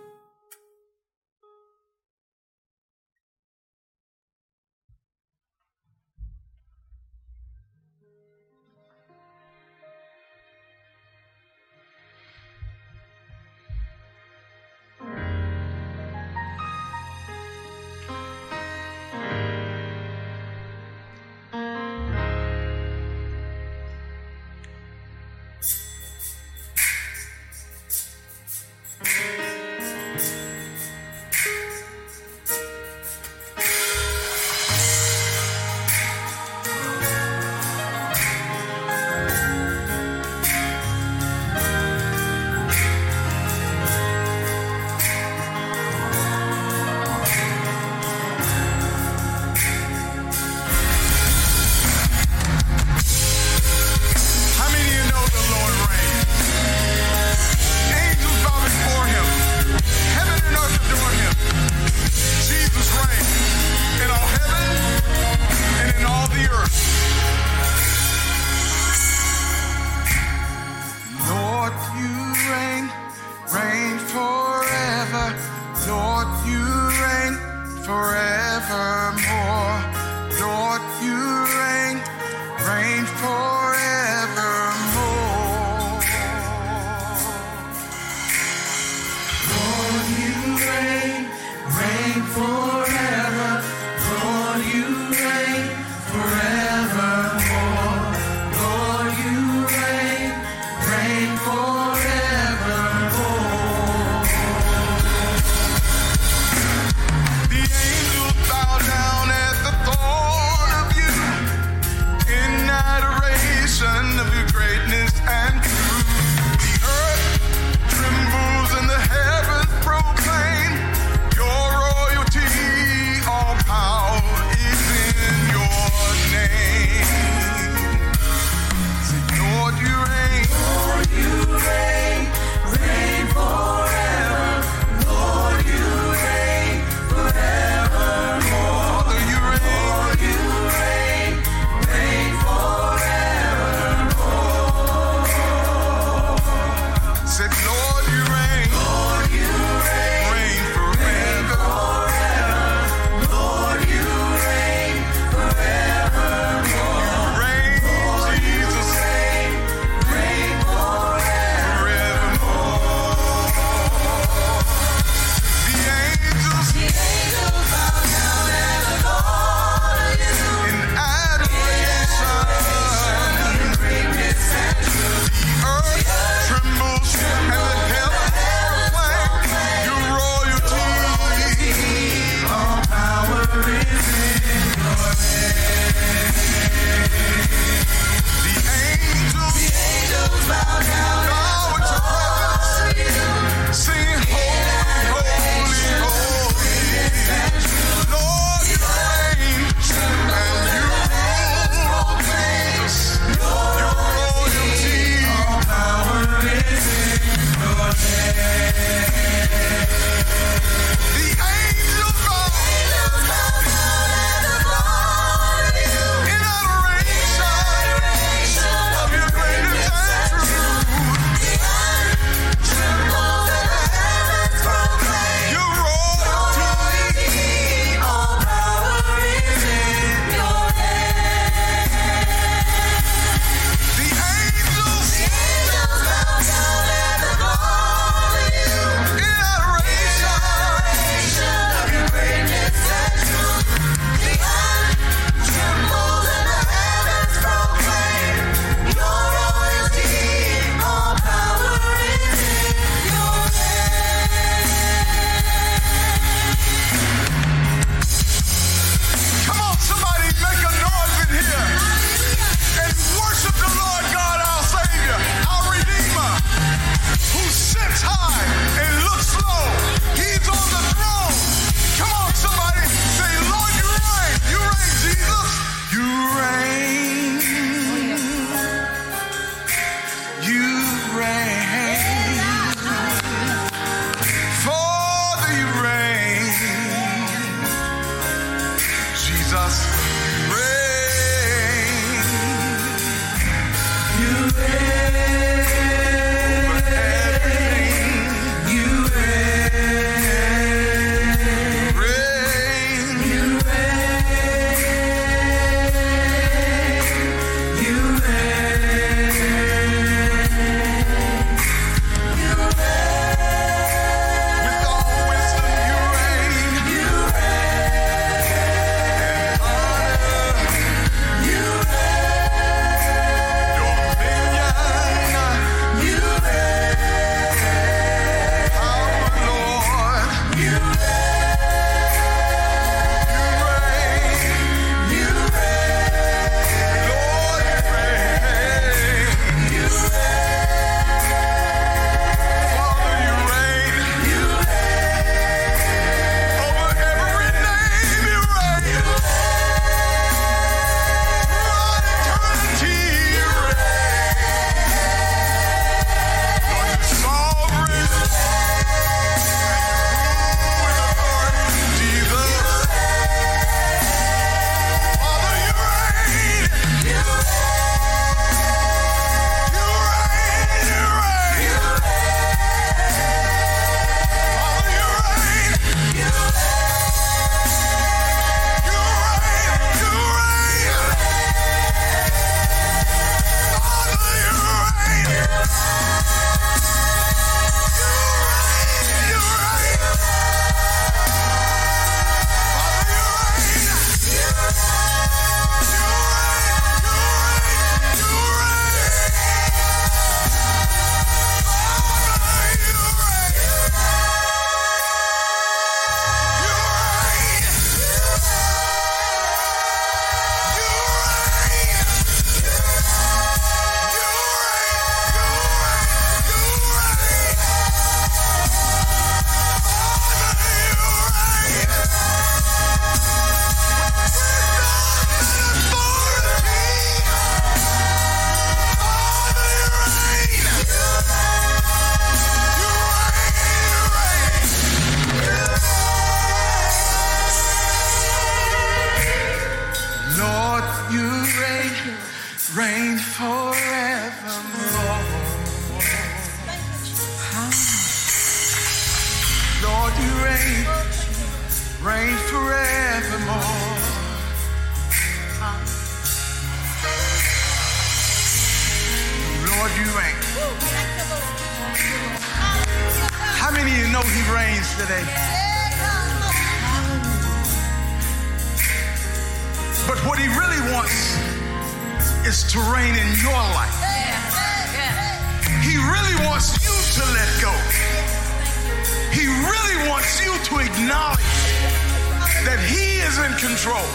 [483.73, 484.05] control.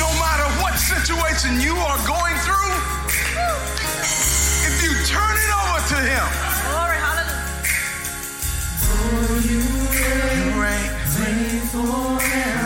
[0.00, 2.72] No matter what situation you are going through,
[4.64, 6.26] if you turn it over to Him,
[6.64, 7.52] glory, hallelujah.
[9.50, 9.60] You
[10.62, 10.88] reign,
[11.20, 12.61] reign forever.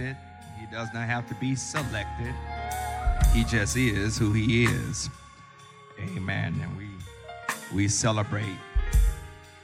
[0.00, 0.16] Elected,
[0.58, 2.34] he does not have to be selected.
[3.32, 5.08] He just is who he is.
[6.16, 6.60] Amen.
[6.62, 6.88] And we
[7.74, 8.56] we celebrate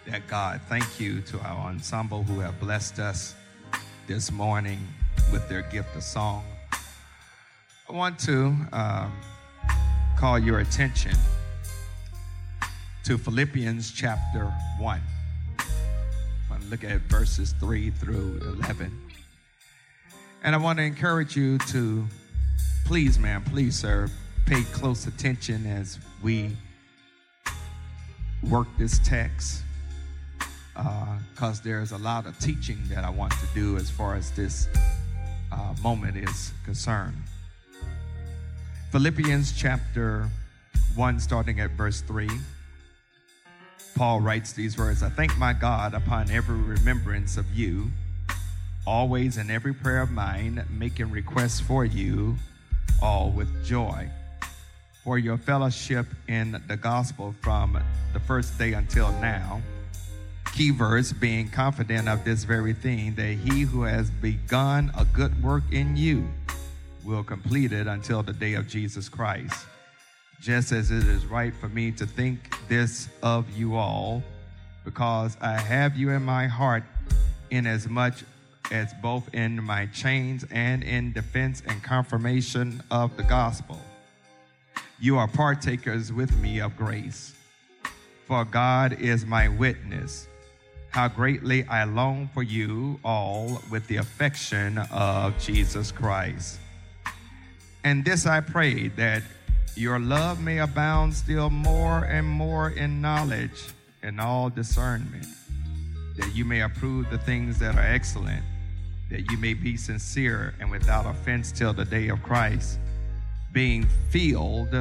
[0.06, 0.60] that God.
[0.68, 3.34] Thank you to our ensemble who have blessed us
[4.06, 4.78] this morning
[5.32, 6.44] with their gift of song.
[7.88, 9.12] I want to um,
[10.16, 11.12] call your attention
[13.04, 15.00] to Philippians chapter 1.
[15.58, 15.64] I
[16.50, 19.05] want to look at verses 3 through 11.
[20.42, 22.06] And I want to encourage you to
[22.84, 24.08] please, ma'am, please, sir,
[24.46, 26.50] pay close attention as we
[28.48, 29.62] work this text
[30.74, 34.30] because uh, there's a lot of teaching that I want to do as far as
[34.32, 34.68] this
[35.50, 37.16] uh, moment is concerned.
[38.92, 40.28] Philippians chapter
[40.94, 42.28] 1, starting at verse 3,
[43.94, 47.90] Paul writes these words I thank my God upon every remembrance of you,
[48.86, 52.36] always in every prayer of mine, making requests for you
[53.02, 54.08] all with joy.
[55.02, 57.78] For your fellowship in the gospel from
[58.12, 59.60] the first day until now.
[60.54, 65.42] Key verse being confident of this very thing, that he who has begun a good
[65.42, 66.26] work in you
[67.04, 69.66] will complete it until the day of Jesus Christ.
[70.40, 74.22] Just as it is right for me to think this of you all,
[74.84, 76.84] because I have you in my heart,
[77.50, 78.14] inasmuch
[78.70, 83.80] as both in my chains and in defense and confirmation of the gospel,
[84.98, 87.34] you are partakers with me of grace.
[88.26, 90.26] For God is my witness,
[90.90, 96.58] how greatly I long for you all with the affection of Jesus Christ.
[97.84, 99.22] And this I pray that
[99.76, 103.62] your love may abound still more and more in knowledge
[104.02, 105.26] and all discernment,
[106.16, 108.42] that you may approve the things that are excellent,
[109.10, 112.78] that you may be sincere and without offense till the day of Christ,
[113.52, 114.72] being filled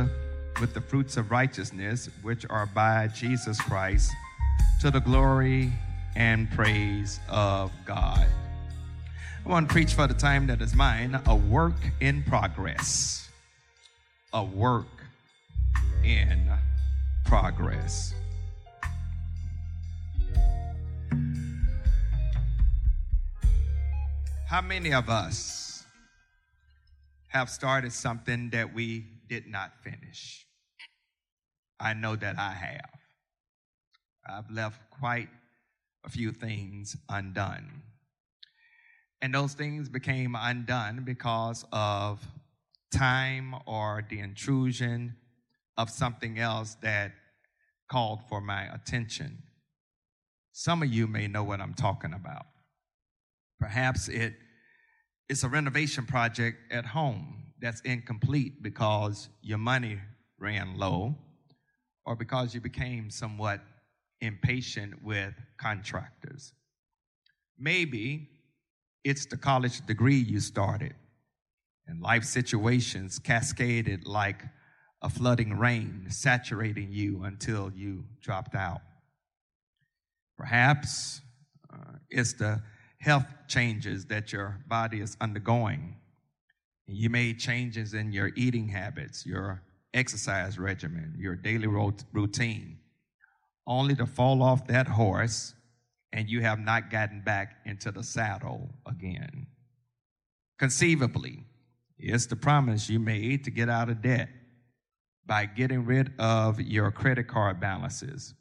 [0.60, 4.12] with the fruits of righteousness which are by Jesus Christ,
[4.82, 5.72] to the glory
[6.16, 8.26] and praise of God.
[9.46, 13.30] I want to preach for the time that is mine a work in progress.
[14.34, 14.88] A work
[16.04, 16.50] in
[17.26, 18.16] progress.
[24.56, 25.84] How many of us
[27.28, 30.48] have started something that we did not finish?
[31.78, 32.90] I know that I have.
[34.26, 35.28] I've left quite
[36.06, 37.82] a few things undone.
[39.22, 42.26] And those things became undone because of
[42.94, 45.18] time or the intrusion
[45.76, 47.12] of something else that
[47.92, 49.44] called for my attention.
[50.54, 52.46] Some of you may know what I'm talking about.
[53.60, 54.36] Perhaps it
[55.30, 60.00] it's a renovation project at home that's incomplete because your money
[60.40, 61.16] ran low
[62.06, 63.62] or because you became somewhat
[64.22, 66.54] impatient with contractors.
[67.58, 68.30] Maybe
[69.04, 70.94] it's the college degree you started,
[71.88, 74.44] and life situations cascaded like
[75.02, 78.82] a flooding rain, saturating you until you dropped out.
[80.38, 81.22] Perhaps
[81.72, 82.62] uh, it's the
[83.00, 85.96] health changes that your body is undergoing.
[86.88, 89.62] You made changes in your eating habits, your
[89.94, 92.78] exercise regimen, your daily routine,
[93.66, 95.54] only to fall off that horse
[96.16, 99.48] and you have not gotten back into the saddle again.
[100.58, 101.44] Conceivably,
[101.98, 104.30] it's the promise you made to get out of debt
[105.26, 108.34] by getting rid of your credit card balances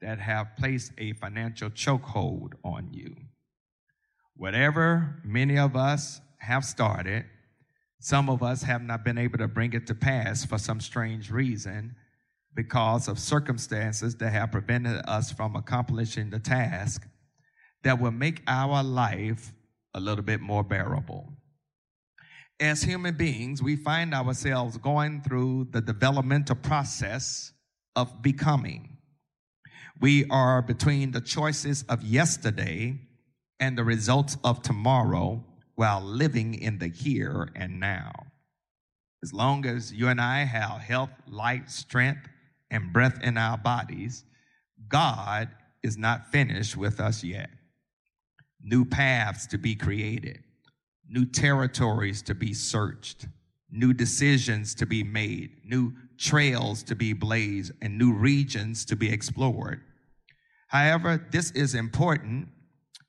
[0.00, 3.16] that have placed a financial chokehold on you.
[4.38, 7.24] Whatever many of us have started,
[7.98, 11.28] some of us have not been able to bring it to pass for some strange
[11.28, 11.96] reason
[12.54, 17.08] because of circumstances that have prevented us from accomplishing the task
[17.82, 19.52] that will make our life
[19.94, 21.32] a little bit more bearable.
[22.60, 27.52] As human beings, we find ourselves going through the developmental process
[27.96, 28.98] of becoming.
[30.00, 33.00] We are between the choices of yesterday
[33.60, 35.42] and the results of tomorrow
[35.74, 38.12] while living in the here and now.
[39.22, 42.28] As long as you and I have health, life, strength,
[42.70, 44.24] and breath in our bodies,
[44.88, 45.48] God
[45.82, 47.50] is not finished with us yet.
[48.62, 50.42] New paths to be created,
[51.08, 53.26] new territories to be searched,
[53.70, 59.12] new decisions to be made, new trails to be blazed and new regions to be
[59.12, 59.80] explored.
[60.68, 62.48] However, this is important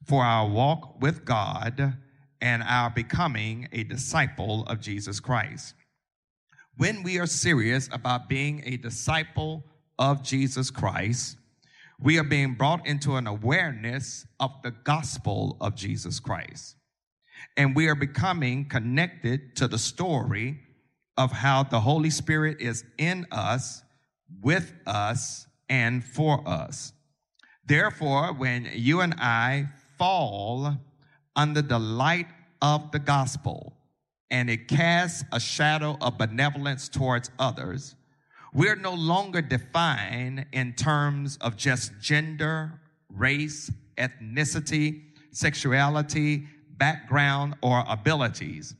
[0.09, 1.93] for our walk with God
[2.41, 5.75] and our becoming a disciple of Jesus Christ.
[6.77, 9.63] When we are serious about being a disciple
[9.99, 11.37] of Jesus Christ,
[11.99, 16.75] we are being brought into an awareness of the gospel of Jesus Christ.
[17.55, 20.57] And we are becoming connected to the story
[21.17, 23.83] of how the Holy Spirit is in us,
[24.41, 26.93] with us, and for us.
[27.63, 29.67] Therefore, when you and I
[29.99, 30.77] fall
[31.35, 32.27] under the light
[32.61, 33.73] of the gospel
[34.31, 37.95] and it casts a shadow of benevolence towards others,
[38.53, 42.79] we're no longer defined in terms of just gender,
[43.09, 46.47] race, ethnicity, sexuality,
[46.77, 48.75] background, or abilities.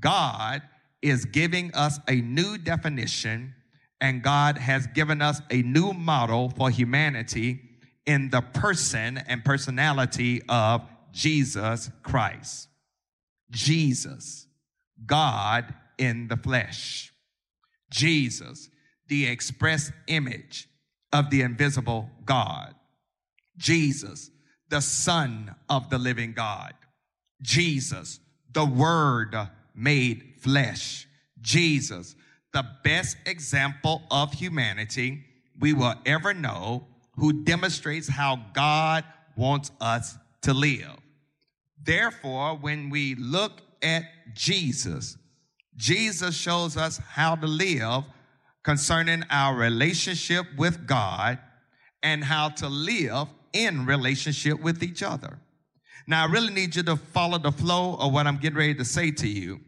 [0.00, 0.62] God
[1.02, 3.54] is giving us a new definition,
[4.00, 7.60] and God has given us a new model for humanity
[8.06, 10.82] in the person and personality of
[11.12, 12.68] Jesus Christ.
[13.50, 14.46] Jesus,
[15.06, 17.12] God in the flesh.
[17.90, 18.68] Jesus,
[19.08, 20.68] the express image
[21.12, 22.74] of the invisible God.
[23.56, 24.30] Jesus,
[24.68, 26.74] the Son of the living God.
[27.40, 28.18] Jesus,
[28.52, 29.36] the Word
[29.74, 31.06] made flesh.
[31.40, 32.16] Jesus,
[32.52, 35.24] the best example of humanity
[35.58, 36.86] we will ever know,
[37.16, 39.04] who demonstrates how God
[39.36, 40.96] wants us to live.
[41.82, 44.04] Therefore, when we look at
[44.34, 45.16] Jesus,
[45.76, 48.04] Jesus shows us how to live
[48.62, 51.38] concerning our relationship with God
[52.02, 55.38] and how to live in relationship with each other.
[56.06, 58.84] Now, I really need you to follow the flow of what I'm getting ready to
[58.84, 59.60] say to you.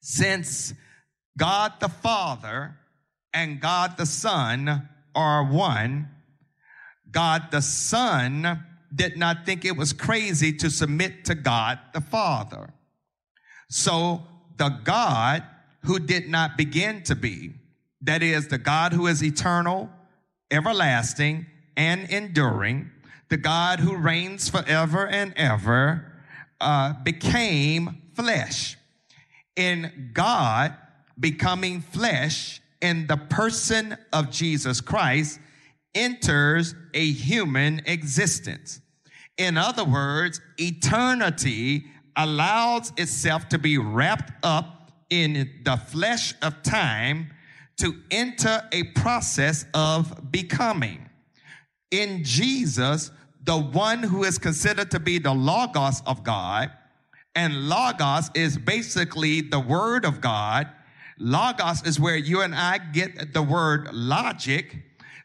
[0.00, 0.74] Since
[1.36, 2.76] God the Father
[3.34, 6.08] and God the Son are one,
[7.10, 12.72] God the Son did not think it was crazy to submit to God the Father.
[13.68, 14.22] So
[14.56, 15.42] the God
[15.82, 17.52] who did not begin to be,
[18.02, 19.90] that is, the God who is eternal,
[20.50, 21.46] everlasting,
[21.76, 22.90] and enduring,
[23.28, 26.12] the God who reigns forever and ever,
[26.60, 28.76] uh, became flesh.
[29.56, 30.74] In God
[31.18, 35.40] becoming flesh in the person of Jesus Christ
[35.96, 38.80] enters a human existence.
[39.38, 41.86] In other words, eternity
[42.16, 47.32] allows itself to be wrapped up in the flesh of time
[47.78, 51.08] to enter a process of becoming.
[51.90, 53.10] In Jesus,
[53.44, 56.70] the one who is considered to be the Logos of God,
[57.34, 60.68] and Logos is basically the Word of God.
[61.18, 64.76] Logos is where you and I get the word logic.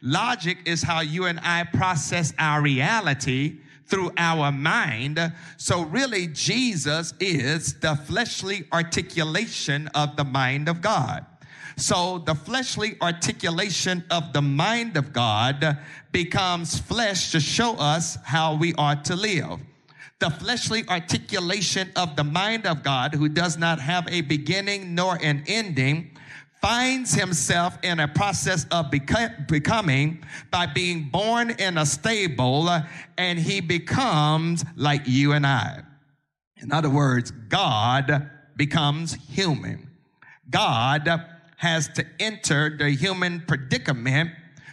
[0.01, 5.19] Logic is how you and I process our reality through our mind.
[5.57, 11.25] So, really, Jesus is the fleshly articulation of the mind of God.
[11.75, 15.77] So, the fleshly articulation of the mind of God
[16.11, 19.59] becomes flesh to show us how we are to live.
[20.19, 25.15] The fleshly articulation of the mind of God, who does not have a beginning nor
[25.21, 26.11] an ending,
[26.61, 32.83] finds himself in a process of becoming by being born in a stable uh,
[33.17, 35.81] and he becomes like you and I.
[36.57, 39.89] In other words, God becomes human.
[40.49, 41.09] God
[41.57, 44.31] has to enter the human predicament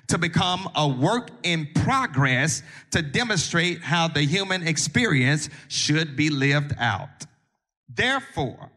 [0.09, 6.75] to become a work in progress to demonstrate how the human experience should be lived
[6.79, 7.27] out.
[7.89, 8.71] Therefore,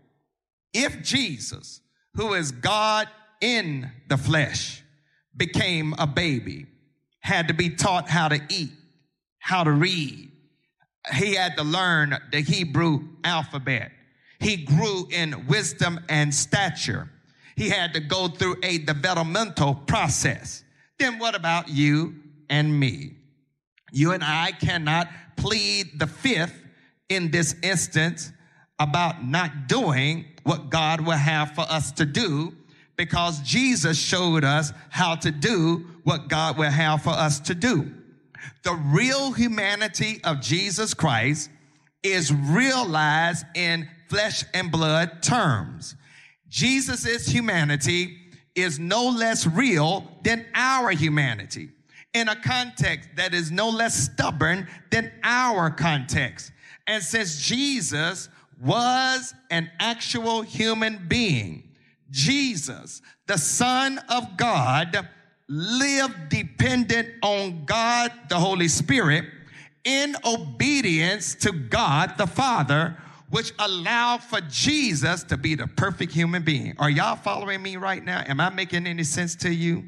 [0.73, 1.80] if Jesus
[2.15, 3.07] who is God
[3.39, 4.83] in the flesh,
[5.35, 6.67] became a baby,
[7.19, 8.71] had to be taught how to eat,
[9.39, 10.31] how to read.
[11.13, 13.91] He had to learn the Hebrew alphabet.
[14.39, 17.09] He grew in wisdom and stature.
[17.55, 20.63] He had to go through a developmental process.
[20.99, 22.15] Then what about you
[22.49, 23.15] and me?
[23.91, 26.59] You and I cannot plead the fifth
[27.09, 28.31] in this instance
[28.81, 32.53] about not doing what God will have for us to do
[32.97, 37.93] because Jesus showed us how to do what God will have for us to do.
[38.63, 41.49] The real humanity of Jesus Christ
[42.03, 45.95] is realized in flesh and blood terms.
[46.49, 48.17] Jesus' humanity
[48.55, 51.69] is no less real than our humanity
[52.13, 56.51] in a context that is no less stubborn than our context.
[56.87, 58.27] And since Jesus
[58.61, 61.69] was an actual human being.
[62.09, 65.07] Jesus, the Son of God,
[65.47, 69.25] lived dependent on God, the Holy Spirit,
[69.83, 72.97] in obedience to God the Father,
[73.29, 76.75] which allowed for Jesus to be the perfect human being.
[76.77, 78.23] Are y'all following me right now?
[78.27, 79.83] Am I making any sense to you?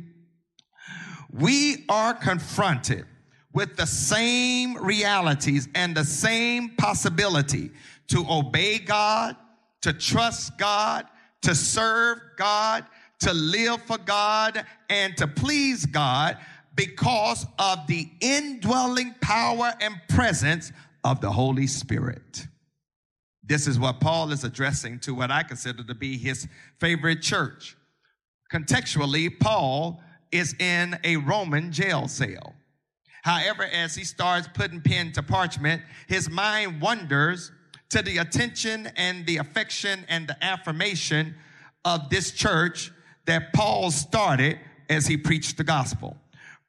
[1.31, 3.05] We are confronted
[3.53, 7.71] with the same realities and the same possibility
[8.13, 9.35] to obey God,
[9.81, 11.07] to trust God,
[11.41, 12.85] to serve God,
[13.21, 16.37] to live for God, and to please God
[16.75, 20.71] because of the indwelling power and presence
[21.03, 22.45] of the Holy Spirit.
[23.43, 26.47] This is what Paul is addressing to what I consider to be his
[26.79, 27.75] favorite church.
[28.53, 32.53] Contextually, Paul is in a Roman jail cell.
[33.23, 37.51] However, as he starts putting pen to parchment, his mind wanders
[37.93, 41.35] to the attention and the affection and the affirmation
[41.85, 42.91] of this church
[43.25, 46.17] that Paul started as he preached the gospel.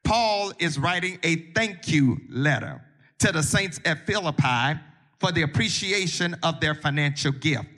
[0.03, 2.83] Paul is writing a thank you letter
[3.20, 4.79] to the saints at Philippi
[5.18, 7.70] for the appreciation of their financial gift.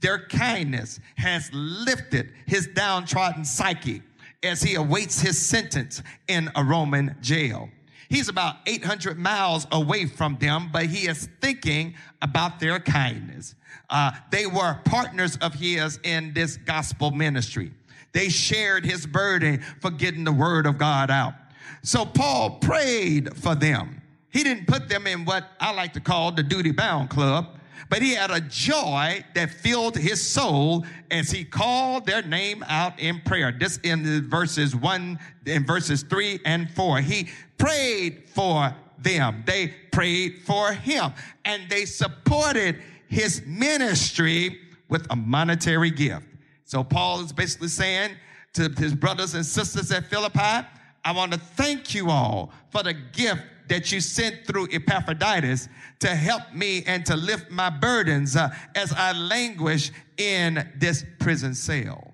[0.00, 4.02] Their kindness has lifted his downtrodden psyche
[4.42, 7.70] as he awaits his sentence in a Roman jail.
[8.14, 13.56] He's about 800 miles away from them, but he is thinking about their kindness.
[13.90, 17.72] Uh, they were partners of his in this gospel ministry.
[18.12, 21.34] They shared his burden for getting the word of God out.
[21.82, 24.00] So Paul prayed for them.
[24.30, 27.58] He didn't put them in what I like to call the duty bound club,
[27.88, 32.98] but he had a joy that filled his soul as he called their name out
[32.98, 33.52] in prayer.
[33.52, 37.00] This in the verses one, in verses three and four.
[37.00, 39.42] He prayed for them.
[39.46, 41.12] They prayed for him
[41.44, 44.58] and they supported his ministry
[44.88, 46.26] with a monetary gift.
[46.64, 48.16] So Paul is basically saying
[48.54, 50.66] to his brothers and sisters at Philippi,
[51.04, 55.68] I want to thank you all for the gift that you sent through Epaphroditus
[56.00, 61.54] to help me and to lift my burdens uh, as I languish in this prison
[61.54, 62.12] cell.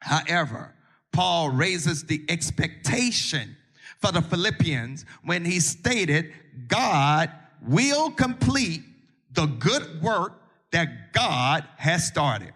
[0.00, 0.74] However,
[1.12, 3.56] Paul raises the expectation
[4.00, 6.32] for the Philippians when he stated,
[6.68, 8.82] God will complete
[9.32, 10.42] the good work
[10.72, 12.52] that God has started.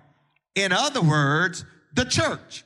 [0.54, 1.64] In other words,
[1.94, 2.64] the church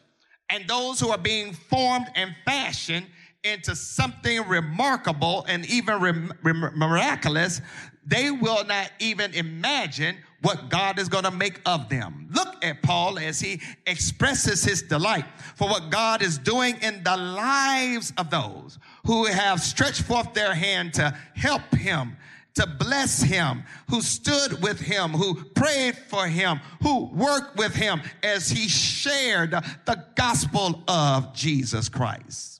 [0.48, 3.06] and those who are being formed and fashioned
[3.44, 7.60] into something remarkable and even miraculous,
[8.06, 12.28] they will not even imagine what God is going to make of them.
[12.32, 17.16] Look at Paul as he expresses his delight for what God is doing in the
[17.16, 22.16] lives of those who have stretched forth their hand to help him
[22.54, 28.02] to bless him, who stood with him, who prayed for him, who worked with him
[28.22, 32.59] as he shared the gospel of Jesus Christ.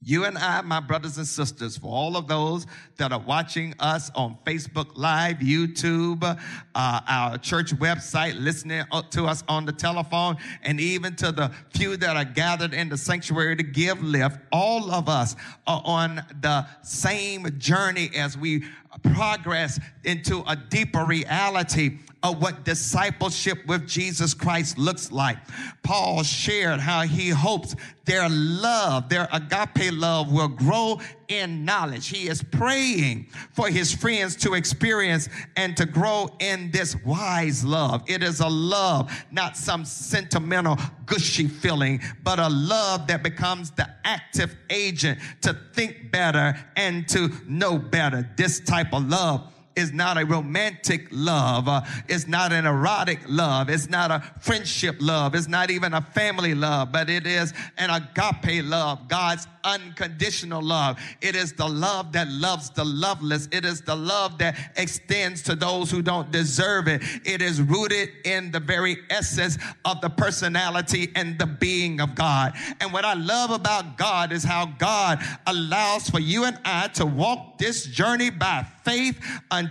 [0.00, 2.66] You and I, my brothers and sisters, for all of those
[2.98, 9.42] that are watching us on Facebook Live, YouTube, uh, our church website, listening to us
[9.48, 13.64] on the telephone, and even to the few that are gathered in the sanctuary to
[13.64, 15.34] give lift, all of us
[15.66, 18.62] are on the same journey as we
[19.02, 25.38] progress into a deeper reality of what discipleship with Jesus Christ looks like.
[25.82, 30.98] Paul shared how he hopes their love, their agape love will grow
[31.28, 32.08] in knowledge.
[32.08, 38.02] He is praying for his friends to experience and to grow in this wise love.
[38.06, 43.88] It is a love, not some sentimental, gushy feeling, but a love that becomes the
[44.04, 48.28] active agent to think better and to know better.
[48.36, 51.68] This type of love is not a romantic love.
[51.68, 53.70] Uh, it's not an erotic love.
[53.70, 55.34] It's not a friendship love.
[55.34, 60.98] It's not even a family love, but it is an agape love, God's unconditional love.
[61.20, 63.48] It is the love that loves the loveless.
[63.52, 67.02] It is the love that extends to those who don't deserve it.
[67.24, 72.54] It is rooted in the very essence of the personality and the being of God.
[72.80, 77.06] And what I love about God is how God allows for you and I to
[77.06, 79.20] walk this journey by faith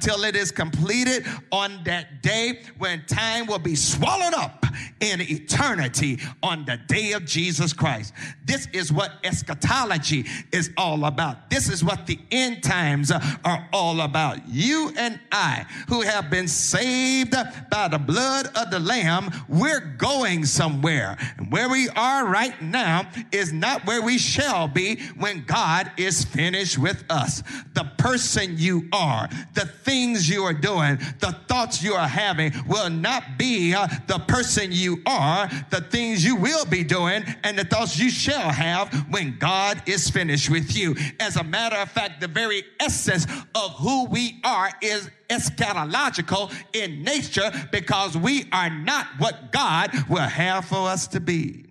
[0.05, 4.66] it is completed on that day when time will be swallowed up
[4.99, 8.13] in eternity on the day of Jesus Christ.
[8.45, 11.49] This is what eschatology is all about.
[11.49, 14.47] This is what the end times are all about.
[14.47, 17.35] You and I, who have been saved
[17.69, 21.17] by the blood of the Lamb, we're going somewhere.
[21.37, 26.23] And where we are right now is not where we shall be when God is
[26.23, 27.43] finished with us.
[27.73, 32.89] The person you are, the things you are doing, the thoughts you are having will
[32.89, 37.59] not be uh, the person you you are, the things you will be doing, and
[37.59, 40.95] the thoughts you shall have when God is finished with you.
[41.19, 47.03] As a matter of fact, the very essence of who we are is eschatological in
[47.03, 51.65] nature because we are not what God will have for us to be.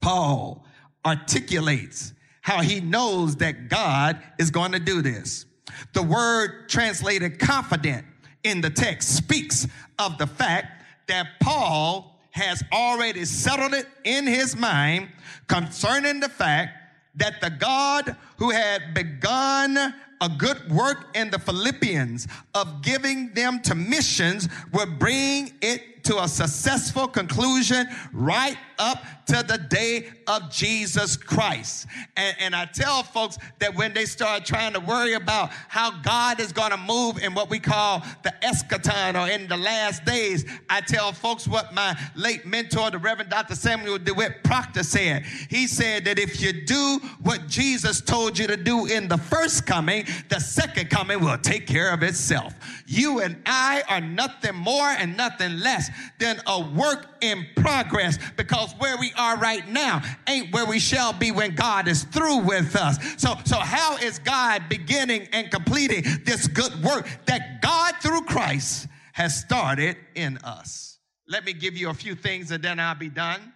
[0.00, 0.64] Paul
[1.04, 2.12] articulates
[2.42, 5.46] how he knows that God is going to do this.
[5.94, 8.06] The word translated confident
[8.44, 9.66] in the text speaks
[9.98, 15.08] of the fact that Paul has already settled it in his mind
[15.46, 16.70] concerning the fact
[17.16, 19.76] that the God who had begun
[20.20, 26.22] a good work in the Philippians of giving them to missions would bring it to
[26.22, 31.86] a successful conclusion right up to the day of Jesus Christ.
[32.16, 36.40] And, and I tell folks that when they start trying to worry about how God
[36.40, 40.44] is going to move in what we call the eschaton or in the last days,
[40.68, 43.54] I tell folks what my late mentor, the Reverend Dr.
[43.54, 45.24] Samuel DeWitt Proctor said.
[45.48, 49.66] He said that if you do what Jesus told you to do in the first
[49.66, 52.54] coming, the second coming will take care of itself.
[52.86, 58.72] You and I are nothing more and nothing less than a work in progress because
[58.78, 62.76] where we are right now ain't where we shall be when God is through with
[62.76, 62.98] us.
[63.16, 68.88] So, so how is God beginning and completing this good work that God through Christ
[69.12, 70.98] has started in us?
[71.28, 73.52] Let me give you a few things and then I'll be done.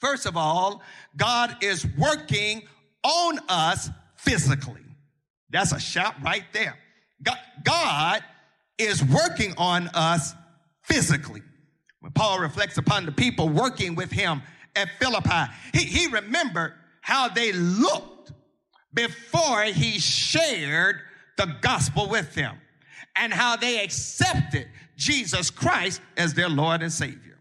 [0.00, 0.82] First of all,
[1.16, 2.62] God is working
[3.02, 4.82] on us physically.
[5.50, 6.76] That's a shout right there.
[7.64, 8.22] God
[8.78, 10.34] is working on us
[10.82, 11.42] physically.
[12.00, 14.42] When Paul reflects upon the people working with him
[14.78, 18.32] at Philippi, he, he remembered how they looked
[18.94, 21.00] before he shared
[21.36, 22.56] the gospel with them
[23.16, 27.38] and how they accepted Jesus Christ as their Lord and Savior.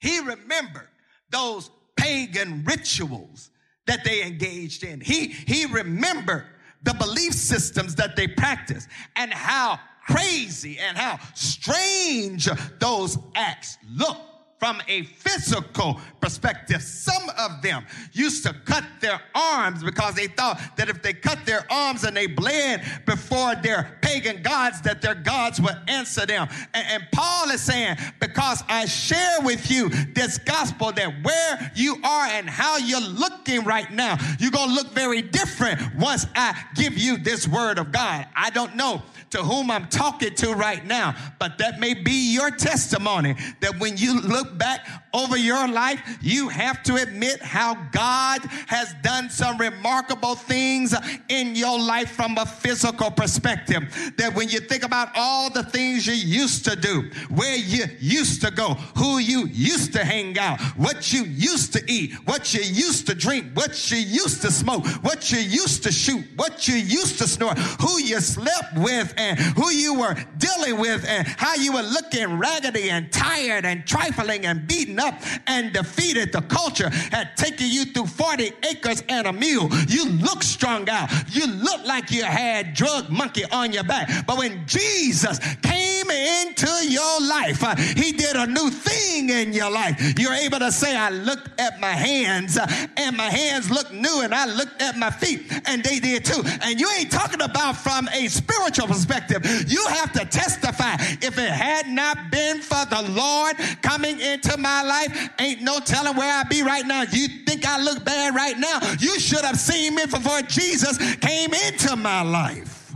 [0.00, 0.88] He remembered
[1.30, 3.50] those pagan rituals
[3.86, 5.00] that they engaged in.
[5.00, 6.46] He, he remembered
[6.82, 14.16] the belief systems that they practiced and how crazy and how strange those acts look
[14.58, 16.82] from a physical perspective.
[16.82, 21.38] Some of them used to cut their arms because they thought that if they cut
[21.46, 26.48] their arms and they bled before their pagan gods, that their gods would answer them.
[26.74, 31.96] And, and Paul is saying, because I share with you this gospel that where you
[32.02, 36.60] are and how you're looking right now, you're going to look very different once I
[36.74, 38.26] give you this word of God.
[38.34, 42.50] I don't know to whom I'm talking to right now, but that may be your
[42.50, 48.40] testimony that when you look back over your life, you have to admit how God
[48.66, 50.94] has done some remarkable things
[51.28, 54.12] in your life from a physical perspective.
[54.16, 58.40] That when you think about all the things you used to do, where you used
[58.42, 62.60] to go, who you used to hang out, what you used to eat, what you
[62.60, 66.76] used to drink, what you used to smoke, what you used to shoot, what you
[66.76, 71.54] used to snort, who you slept with, and who you were dealing with and how
[71.54, 75.14] you were looking raggedy and tired and trifling and beaten up
[75.46, 76.32] and defeated.
[76.32, 79.68] The culture had taken you through 40 acres and a mule.
[79.88, 81.10] You look strung out.
[81.34, 84.26] You look like you had drug monkey on your back.
[84.26, 89.70] But when Jesus came into your life, uh, he did a new thing in your
[89.70, 90.18] life.
[90.18, 92.66] You're able to say, I looked at my hands uh,
[92.96, 96.42] and my hands looked new and I looked at my feet and they did too.
[96.62, 99.44] And you ain't talking about from a spiritual perspective.
[99.70, 100.94] You have to testify.
[101.20, 106.16] If it had not been for the Lord coming into my life, ain't no telling
[106.16, 107.02] where I'd be right now.
[107.02, 108.80] You think I look bad right now?
[108.98, 112.94] You should have seen me before Jesus came into my life.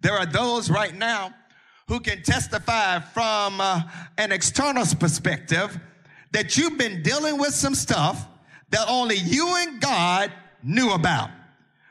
[0.00, 1.34] There are those right now
[1.88, 3.82] who can testify from uh,
[4.18, 5.78] an external perspective
[6.32, 8.26] that you've been dealing with some stuff
[8.70, 10.30] that only you and God
[10.62, 11.30] knew about.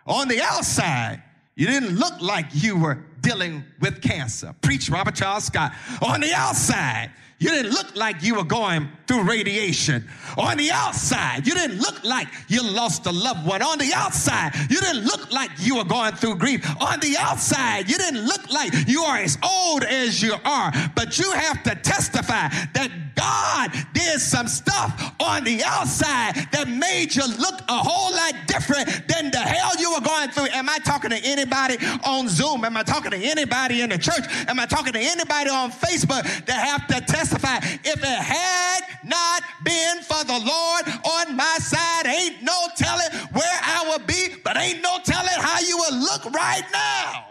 [0.06, 1.22] On the outside,
[1.56, 4.56] you didn't look like you were dealing with cancer.
[4.62, 5.74] Preach Robert Charles Scott.
[6.02, 10.08] On the outside, you didn't look like you were going through radiation.
[10.38, 13.62] On the outside, you didn't look like you lost a loved one.
[13.62, 16.66] On the outside, you didn't look like you were going through grief.
[16.82, 20.72] On the outside, you didn't look like you are as old as you are.
[20.96, 27.16] But you have to testify that God did some stuff on the outside that made
[27.16, 30.48] you look a whole lot different than the hell you were going through.
[30.54, 32.66] Am I talking to anybody on Zoom?
[32.66, 34.26] Am I talking to anybody in the church?
[34.48, 37.27] Am I talking to anybody on Facebook that have to testify?
[37.34, 43.60] If it had not been for the Lord on my side, ain't no telling where
[43.64, 47.26] I would be, but ain't no telling how you would look right now.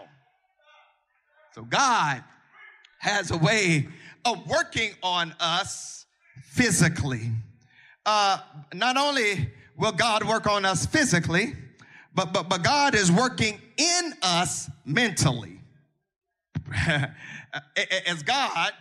[1.55, 2.23] So God
[2.99, 3.87] has a way
[4.25, 6.05] of working on us
[6.43, 7.31] physically.
[8.05, 8.39] Uh,
[8.73, 11.53] not only will God work on us physically,
[12.13, 15.61] but, but, but God is working in us mentally.
[18.07, 18.71] as God,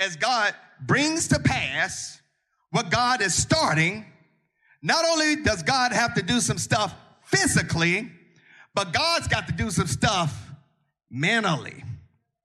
[0.00, 2.20] as God brings to pass
[2.70, 4.06] what God is starting,
[4.82, 6.94] not only does God have to do some stuff
[7.24, 8.10] physically,
[8.74, 10.50] but God's got to do some stuff
[11.10, 11.84] mentally.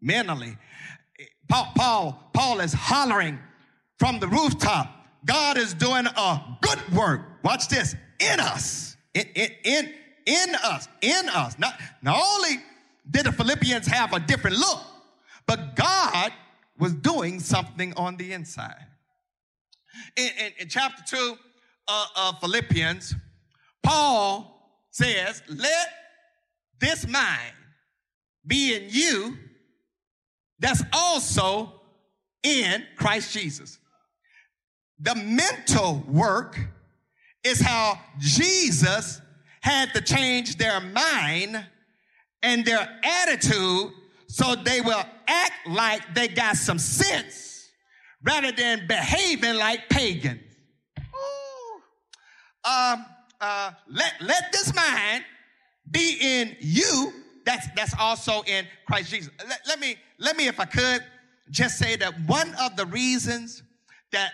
[0.01, 0.57] Mentally.
[1.47, 3.39] Paul, Paul, Paul is hollering
[3.97, 4.91] from the rooftop.
[5.25, 7.21] God is doing a good work.
[7.43, 8.97] Watch this in us.
[9.13, 9.93] In, in, in,
[10.25, 10.89] in us.
[11.01, 11.57] In us.
[11.57, 12.57] Not, not only
[13.09, 14.81] did the Philippians have a different look,
[15.45, 16.31] but God
[16.77, 18.85] was doing something on the inside.
[20.15, 21.37] In, in, in chapter 2
[21.87, 23.15] uh, of Philippians,
[23.83, 25.87] Paul says, Let
[26.79, 27.53] this mind
[28.45, 29.37] be in you
[30.59, 31.81] that's also
[32.43, 33.79] in Christ Jesus.
[34.99, 36.59] The mental work
[37.43, 39.21] is how Jesus
[39.61, 41.65] had to change their mind
[42.41, 43.91] and their attitude
[44.27, 47.69] so they will act like they got some sense
[48.23, 50.41] rather than behaving like pagans.
[52.63, 53.05] Um,
[53.39, 55.23] uh, let, let this mind
[55.91, 57.13] be in you
[57.45, 59.31] that's, that's also in Christ Jesus.
[59.47, 61.03] Let, let, me, let me, if I could,
[61.51, 63.61] just say that one of the reasons
[64.11, 64.33] that,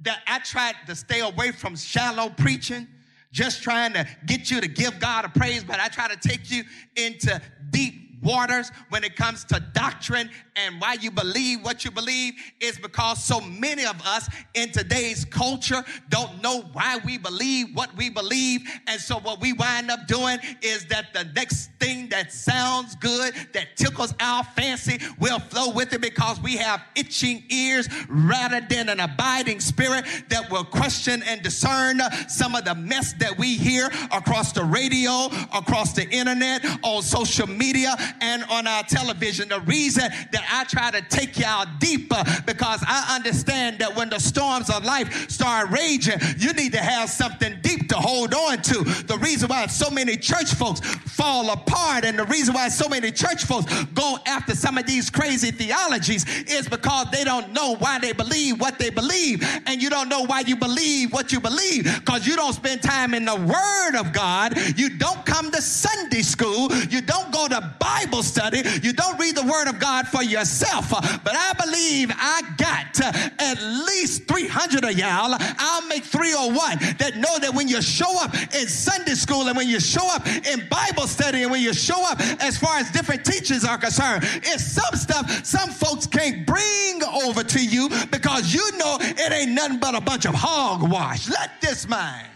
[0.00, 2.88] that I tried to stay away from shallow preaching,
[3.32, 6.50] just trying to get you to give God a praise, but I try to take
[6.50, 6.64] you
[6.96, 7.40] into
[7.70, 12.78] deep waters when it comes to doctrine and why you believe what you believe is
[12.78, 18.10] because so many of us in today's culture don't know why we believe what we
[18.10, 18.62] believe.
[18.88, 23.34] And so what we wind up doing is that the next thing that sounds good,
[23.52, 28.88] that tickles our fancy, will flow with it because we have itching ears rather than
[28.88, 33.88] an abiding spirit that will question and discern some of the mess that we hear
[34.10, 39.48] across the radio, across the internet, on social media, and on our television.
[39.48, 44.18] The reason that I try to take y'all deeper because I understand that when the
[44.18, 48.84] storms of life start raging, you need to have something deep to hold on to.
[48.84, 53.10] The reason why so many church folks fall apart and the reason why so many
[53.10, 57.98] church folks go after some of these crazy theologies is because they don't know why
[57.98, 59.44] they believe what they believe.
[59.66, 63.14] And you don't know why you believe what you believe because you don't spend time
[63.14, 64.56] in the Word of God.
[64.78, 66.72] You don't come to Sunday school.
[66.90, 68.62] You don't go to Bible study.
[68.82, 70.90] You don't read the Word of God for yourself.
[70.90, 73.00] But I believe I got
[73.40, 75.34] at least 300 of y'all.
[75.58, 79.68] I'll make 301 that know that when you show up in Sunday school and when
[79.68, 83.24] you show up in Bible study and when you show up as far as different
[83.24, 88.76] teachers are concerned, it's some stuff some folks can't bring over to you because you
[88.78, 91.28] know it ain't nothing but a bunch of hogwash.
[91.28, 92.26] Let this mind,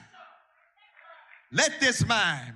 [1.52, 2.54] let this mind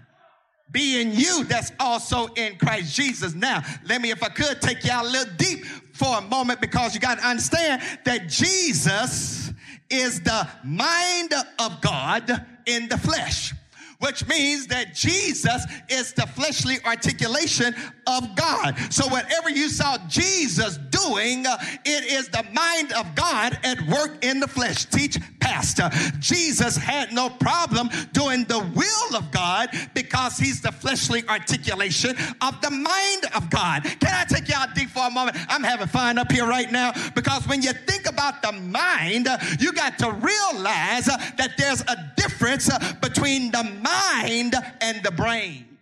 [0.70, 3.34] be in you that's also in Christ Jesus.
[3.34, 6.94] Now, let me, if I could, take y'all a little deep for a moment because
[6.94, 9.52] you got to understand that Jesus
[9.88, 13.54] is the mind of God in the flesh
[13.98, 17.74] which means that Jesus is the fleshly articulation
[18.06, 18.76] of God.
[18.90, 24.24] So whatever you saw Jesus doing, uh, it is the mind of God at work
[24.24, 24.84] in the flesh.
[24.86, 25.90] Teach, pastor.
[26.18, 32.60] Jesus had no problem doing the will of God because he's the fleshly articulation of
[32.60, 33.84] the mind of God.
[33.84, 35.36] Can I take y'all deep for a moment?
[35.48, 39.38] I'm having fun up here right now because when you think about the mind, uh,
[39.58, 45.10] you got to realize uh, that there's a difference uh, between the mind and the
[45.12, 45.75] brain.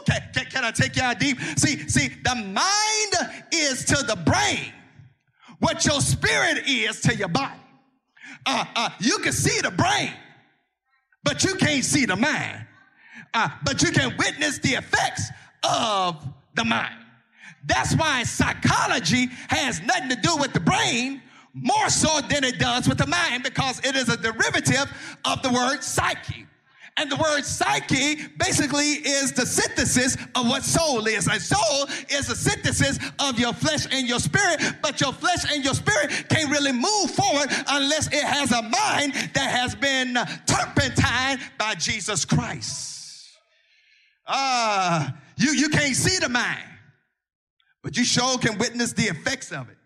[0.00, 1.38] Okay, can, can I take y'all deep?
[1.56, 4.72] See, see, the mind is to the brain
[5.60, 7.54] what your spirit is to your body.
[8.46, 10.12] Uh, uh, you can see the brain,
[11.22, 12.66] but you can't see the mind.
[13.32, 15.28] Uh, but you can witness the effects
[15.62, 16.24] of
[16.54, 16.94] the mind.
[17.66, 21.22] That's why psychology has nothing to do with the brain
[21.54, 24.92] more so than it does with the mind because it is a derivative
[25.24, 26.46] of the word psyche.
[26.96, 31.26] And the word psyche basically is the synthesis of what soul is.
[31.26, 35.64] And soul is a synthesis of your flesh and your spirit, but your flesh and
[35.64, 40.14] your spirit can't really move forward unless it has a mind that has been
[40.46, 43.28] turpentine by Jesus Christ.
[44.28, 46.64] Ah, uh, you, you can't see the mind,
[47.82, 49.76] but you sure can witness the effects of it.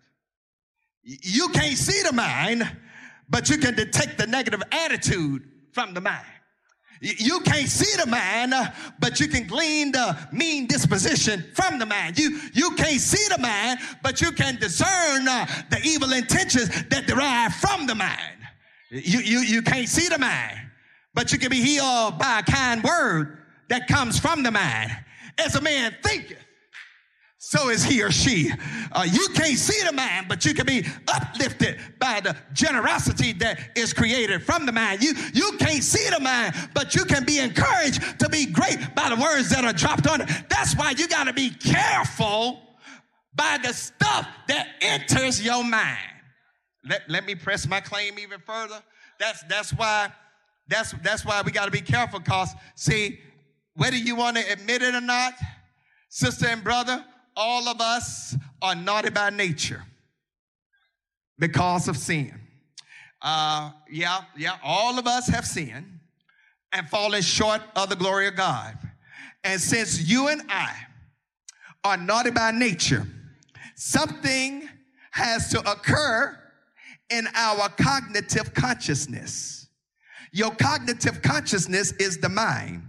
[1.03, 2.69] You can't see the mind,
[3.27, 6.25] but you can detect the negative attitude from the mind.
[7.01, 8.51] You can't see the man,
[8.99, 12.13] but you can glean the mean disposition from the man.
[12.17, 17.07] You, you can't see the man, but you can discern uh, the evil intentions that
[17.07, 18.19] derive from the man.
[18.91, 20.71] You, you, you can't see the man,
[21.13, 23.37] but you can be healed by a kind word
[23.69, 24.91] that comes from the man.
[25.37, 26.37] As a man thinketh,
[27.49, 28.51] so is he or she.
[28.91, 33.71] Uh, you can't see the man, but you can be uplifted by the generosity that
[33.75, 35.01] is created from the man.
[35.01, 39.09] You, you can't see the man, but you can be encouraged to be great by
[39.09, 40.29] the words that are dropped on it.
[40.47, 42.61] That's why you got to be careful
[43.33, 45.97] by the stuff that enters your mind.
[46.87, 48.79] Let, let me press my claim even further.
[49.19, 50.13] That's, that's why
[50.67, 53.19] that's, that's why we got to be careful because, see,
[53.73, 55.33] whether you want to admit it or not,
[56.09, 57.03] sister and brother,
[57.39, 59.83] all of us are naughty by nature
[61.39, 62.33] because of sin.
[63.21, 65.99] Uh, yeah, yeah, all of us have sinned
[66.73, 68.77] and fallen short of the glory of God.
[69.43, 70.75] And since you and I
[71.85, 73.07] are naughty by nature,
[73.75, 74.67] something
[75.11, 76.37] has to occur
[77.09, 79.67] in our cognitive consciousness.
[80.33, 82.83] Your cognitive consciousness is the mind.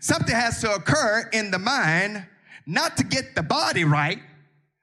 [0.00, 2.24] Something has to occur in the mind
[2.66, 4.18] not to get the body right,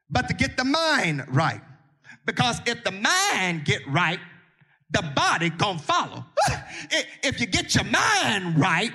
[0.10, 1.62] but to get the mind right.
[2.26, 4.20] Because if the mind get right,
[4.92, 6.26] the body gonna follow.
[7.24, 8.92] if you get your mind right,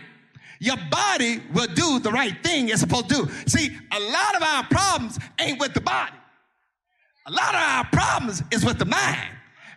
[0.60, 3.30] your body will do the right thing it's supposed to do.
[3.46, 6.16] See, a lot of our problems ain't with the body.
[7.26, 9.30] A lot of our problems is with the mind.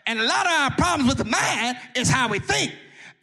[0.06, 2.72] And a lot of our problems with the mind is how we think.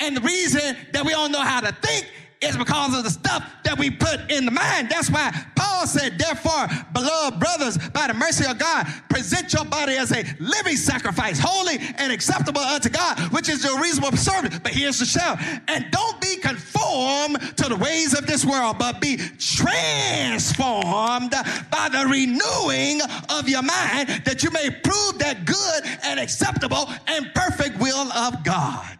[0.01, 2.11] And the reason that we don't know how to think
[2.43, 4.89] is because of the stuff that we put in the mind.
[4.89, 9.97] That's why Paul said, therefore, beloved brothers, by the mercy of God, present your body
[9.97, 14.59] as a living sacrifice, holy and acceptable unto God, which is your reasonable service.
[14.59, 15.39] But here's the shout.
[15.69, 21.31] And don't be conformed to the ways of this world, but be transformed
[21.71, 23.01] by the renewing
[23.31, 28.43] of your mind that you may prove that good and acceptable and perfect will of
[28.45, 28.99] God.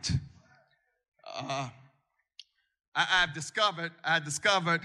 [1.35, 1.69] Uh,
[2.95, 4.83] I, have discovered, I discovered,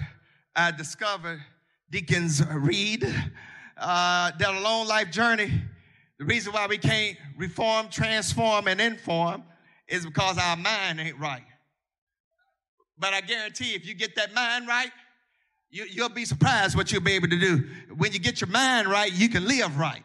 [0.56, 1.40] I discovered
[1.90, 3.04] Deacons Reed
[3.76, 5.52] uh, that a long life journey.
[6.18, 9.44] The reason why we can't reform, transform, and inform
[9.88, 11.44] is because our mind ain't right.
[12.98, 14.90] But I guarantee if you get that mind right,
[15.70, 17.68] you, you'll be surprised what you'll be able to do.
[17.96, 20.02] When you get your mind right, you can live right.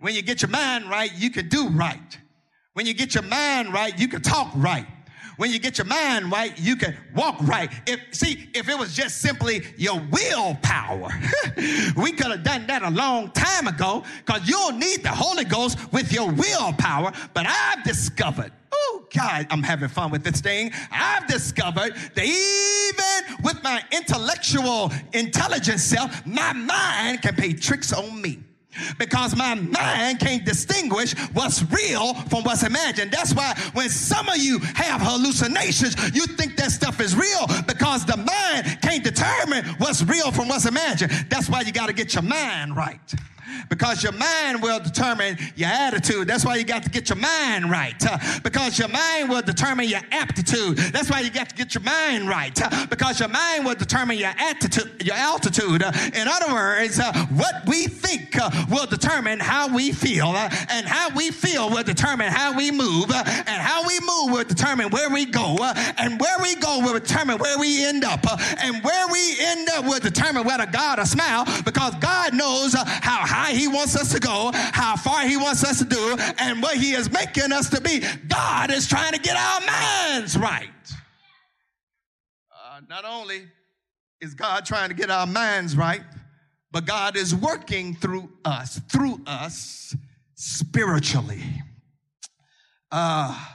[0.00, 2.18] when you get your mind right, you can do right.
[2.74, 4.86] When you get your mind right, you can talk right.
[5.38, 7.70] When you get your mind right, you can walk right.
[7.86, 11.08] If see, if it was just simply your willpower,
[11.96, 15.78] we could have done that a long time ago because you'll need the Holy Ghost
[15.92, 17.12] with your willpower.
[17.34, 20.72] But I've discovered Oh, God, I'm having fun with this thing.
[20.90, 28.20] I've discovered that even with my intellectual intelligence self, my mind can play tricks on
[28.20, 28.40] me
[28.98, 33.10] because my mind can't distinguish what's real from what's imagined.
[33.10, 38.04] That's why when some of you have hallucinations, you think that stuff is real because
[38.04, 41.12] the mind can't determine what's real from what's imagined.
[41.28, 43.00] That's why you got to get your mind right
[43.68, 46.28] because your mind will determine your attitude.
[46.28, 47.94] That's why you got to get your mind right.
[48.04, 50.78] Uh, because your mind will determine your aptitude.
[50.78, 52.60] That's why you got to get your mind right.
[52.60, 55.82] Uh, because your mind will determine your attitude, your altitude.
[55.82, 60.48] Uh, in other words, uh, what we think uh, will determine how we feel, uh,
[60.70, 64.90] and how we feel will determine how we move, and how we move will determine
[64.90, 65.56] where we go,
[65.98, 68.20] and where we go will determine where we end up,
[68.62, 71.44] and where we end up will determine whether God will smile.
[71.64, 75.78] Because God knows how high He wants us to go, how far He wants us
[75.78, 78.02] to do, and what He is making us to be.
[78.28, 80.68] God is trying to get our minds right.
[82.52, 83.46] Uh, not only
[84.20, 86.02] is God trying to get our minds right,
[86.70, 89.96] but God is working through us, through us
[90.34, 91.42] spiritually.
[92.90, 93.46] Uh,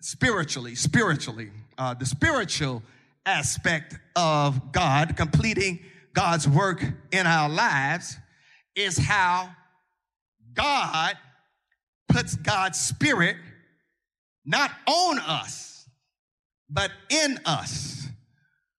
[0.00, 1.50] spiritually, spiritually.
[1.76, 2.82] Uh, the spiritual
[3.26, 5.80] aspect of God, completing
[6.14, 6.82] God's work
[7.12, 8.16] in our lives,
[8.78, 9.50] is how
[10.54, 11.16] God
[12.08, 13.36] puts God's spirit
[14.44, 15.88] not on us,
[16.70, 18.08] but in us.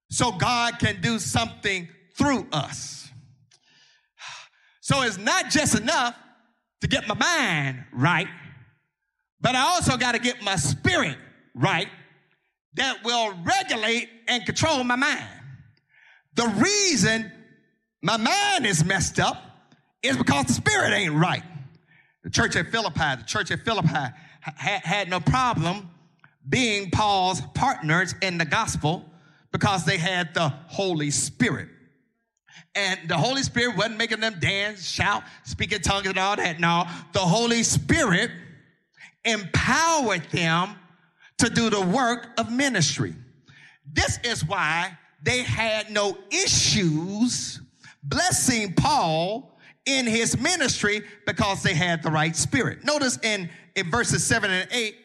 [0.09, 3.09] So God can do something through us.
[4.81, 6.15] So it's not just enough
[6.81, 8.27] to get my mind right,
[9.39, 11.17] but I also got to get my spirit
[11.53, 11.88] right
[12.73, 15.30] that will regulate and control my mind.
[16.34, 17.31] The reason
[18.01, 19.48] my mind is messed up
[20.01, 21.43] is because the spirit ain't right.
[22.23, 25.89] The church at Philippi, the church at Philippi had, had no problem
[26.47, 29.05] being Paul's partners in the gospel
[29.51, 31.69] because they had the Holy Spirit.
[32.76, 36.59] And the Holy Spirit wasn't making them dance, shout, speak in tongues, and all that.
[36.59, 38.31] No, the Holy Spirit
[39.26, 40.76] empowered them
[41.39, 43.15] to do the work of ministry.
[43.91, 47.61] This is why they had no issues
[48.03, 49.59] blessing Paul
[49.90, 52.84] in his ministry because they had the right spirit.
[52.84, 54.95] Notice in, in verses 7 and 8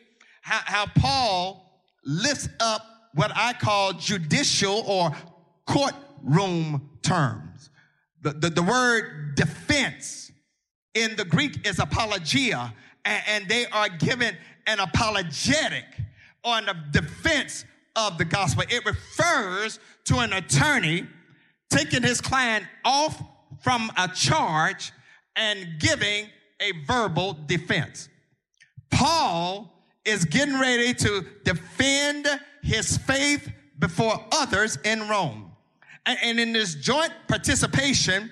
[0.42, 2.82] how, how Paul lifts up
[3.14, 5.12] what I call judicial or
[5.66, 7.70] courtroom terms.
[8.20, 10.30] The, the, the word defense
[10.94, 12.74] in the Greek is apologia,
[13.04, 14.36] and, and they are given
[14.66, 15.84] an apologetic
[16.44, 17.64] on the defense
[17.96, 18.64] of the gospel.
[18.68, 21.06] It refers to an attorney
[21.70, 23.22] taking his client off
[23.64, 24.92] from a charge
[25.36, 26.26] and giving
[26.60, 28.10] a verbal defense.
[28.90, 29.72] Paul
[30.04, 32.28] is getting ready to defend
[32.62, 35.50] his faith before others in Rome.
[36.04, 38.30] And in this joint participation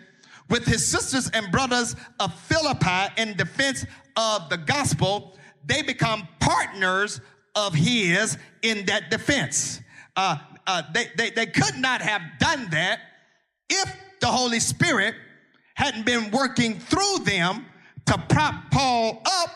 [0.51, 3.87] with his sisters and brothers of Philippi in defense
[4.17, 7.23] of the gospel, they become partners
[7.55, 9.81] of his in that defense.
[10.15, 10.37] Uh,
[10.67, 13.01] uh, they, they, they could not have done that
[13.71, 15.17] if the Holy Spirit
[15.75, 17.67] hadn't been working through them
[18.07, 19.51] to prop Paul up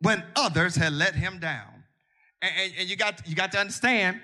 [0.00, 1.84] when others had let him down.
[2.40, 4.20] And, and, and, you, got, you got to understand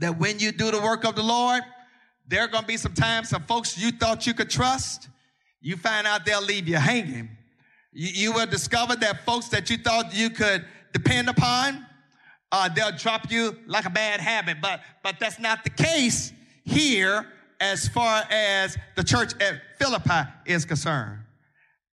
[0.00, 1.62] that when you do the work of the Lord,
[2.26, 5.08] there are going to be some times some folks you thought you could trust,
[5.60, 7.30] you find out they'll leave you hanging.
[7.92, 11.86] You, you will discover that folks that you thought you could depend upon,
[12.50, 14.56] uh, they'll drop you like a bad habit.
[14.60, 16.32] But, but that's not the case
[16.64, 17.26] here
[17.60, 21.20] as far as the church at Philippi is concerned.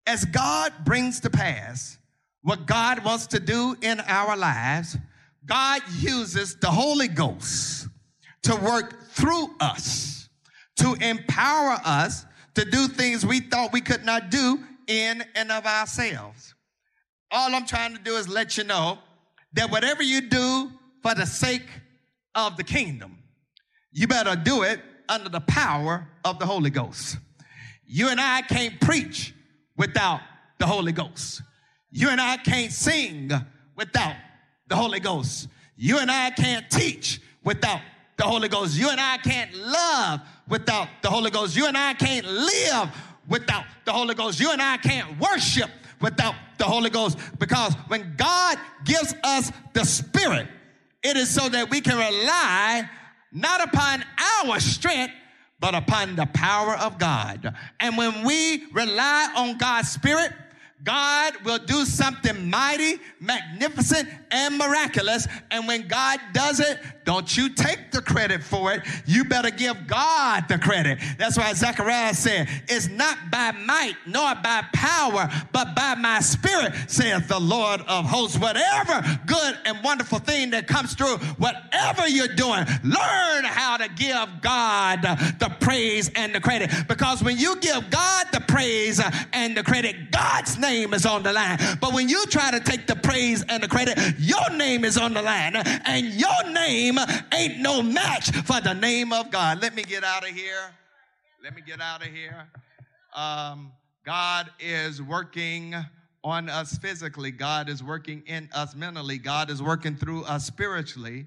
[0.05, 1.97] As God brings to pass
[2.41, 4.97] what God wants to do in our lives,
[5.45, 7.87] God uses the Holy Ghost
[8.43, 10.29] to work through us,
[10.77, 12.25] to empower us
[12.55, 16.53] to do things we thought we could not do in and of ourselves.
[17.31, 18.99] All I'm trying to do is let you know
[19.53, 20.71] that whatever you do
[21.01, 21.67] for the sake
[22.35, 23.17] of the kingdom,
[23.91, 27.17] you better do it under the power of the Holy Ghost.
[27.85, 29.33] You and I can't preach
[29.77, 30.21] without
[30.57, 31.41] the Holy Ghost.
[31.91, 33.31] You and I can't sing
[33.75, 34.15] without
[34.67, 35.47] the Holy Ghost.
[35.75, 37.81] You and I can't teach without
[38.17, 38.77] the Holy Ghost.
[38.77, 41.55] You and I can't love without the Holy Ghost.
[41.55, 42.89] You and I can't live
[43.27, 44.39] without the Holy Ghost.
[44.39, 45.69] You and I can't worship
[46.01, 50.47] without the Holy Ghost because when God gives us the Spirit,
[51.03, 52.89] it is so that we can rely
[53.33, 54.03] not upon
[54.45, 55.13] our strength,
[55.59, 57.55] but upon the power of God.
[57.79, 60.31] And when we rely on God's Spirit,
[60.83, 65.27] God will do something mighty, magnificent, and miraculous.
[65.49, 68.81] And when God does it, don't you take the credit for it.
[69.05, 70.99] You better give God the credit.
[71.17, 76.73] That's why Zechariah said, It's not by might nor by power, but by my spirit,
[76.87, 78.37] saith the Lord of hosts.
[78.37, 84.41] Whatever good and wonderful thing that comes through, whatever you're doing, learn how to give
[84.41, 86.71] God the praise and the credit.
[86.87, 89.01] Because when you give God the praise
[89.31, 91.59] and the credit, God's name is on the line.
[91.79, 95.13] But when you try to take the praise and the credit, your name is on
[95.13, 95.55] the line.
[95.55, 96.97] And your name name
[97.33, 99.61] ain't no match for the name of God.
[99.61, 100.71] Let me get out of here.
[101.43, 102.47] Let me get out of here.
[103.15, 103.71] Um,
[104.05, 105.75] God is working
[106.23, 107.31] on us physically.
[107.31, 109.17] God is working in us mentally.
[109.17, 111.25] God is working through us spiritually.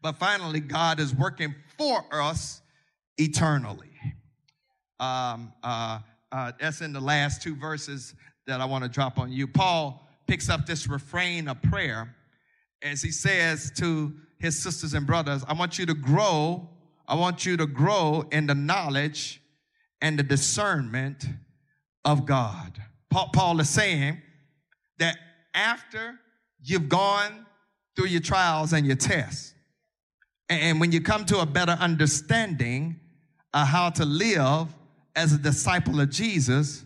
[0.00, 2.62] But finally, God is working for us
[3.18, 3.92] eternally.
[4.98, 6.00] Um, uh,
[6.30, 8.14] uh, that's in the last two verses
[8.46, 9.46] that I want to drop on you.
[9.46, 12.14] Paul picks up this refrain of prayer
[12.82, 16.68] as he says to his sisters and brothers, I want you to grow.
[17.06, 19.40] I want you to grow in the knowledge
[20.00, 21.24] and the discernment
[22.04, 22.82] of God.
[23.10, 24.20] Paul is saying
[24.98, 25.16] that
[25.54, 26.18] after
[26.62, 27.46] you've gone
[27.94, 29.54] through your trials and your tests,
[30.48, 32.98] and when you come to a better understanding
[33.54, 34.68] of how to live
[35.14, 36.84] as a disciple of Jesus,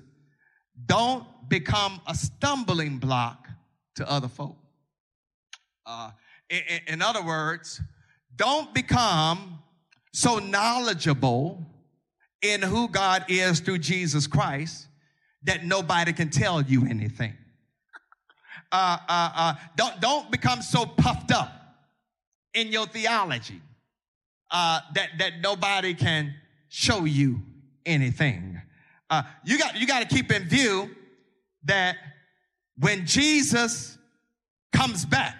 [0.85, 3.49] don't become a stumbling block
[3.95, 4.57] to other folk.
[5.87, 6.11] Uh,
[6.51, 7.81] in, in other words,
[8.35, 9.59] don't become
[10.13, 11.65] so knowledgeable
[12.43, 14.87] in who God is through Jesus Christ
[15.45, 17.35] that nobody can tell you anything.
[18.73, 21.53] Uh, uh, uh, don't, don't become so puffed up
[22.53, 23.61] in your theology
[24.51, 26.35] uh, that, that nobody can
[26.69, 27.41] show you
[27.87, 28.56] anything.
[29.09, 30.91] Uh, you got, you got to keep in view
[31.65, 31.97] that
[32.79, 33.99] when Jesus
[34.73, 35.37] comes back,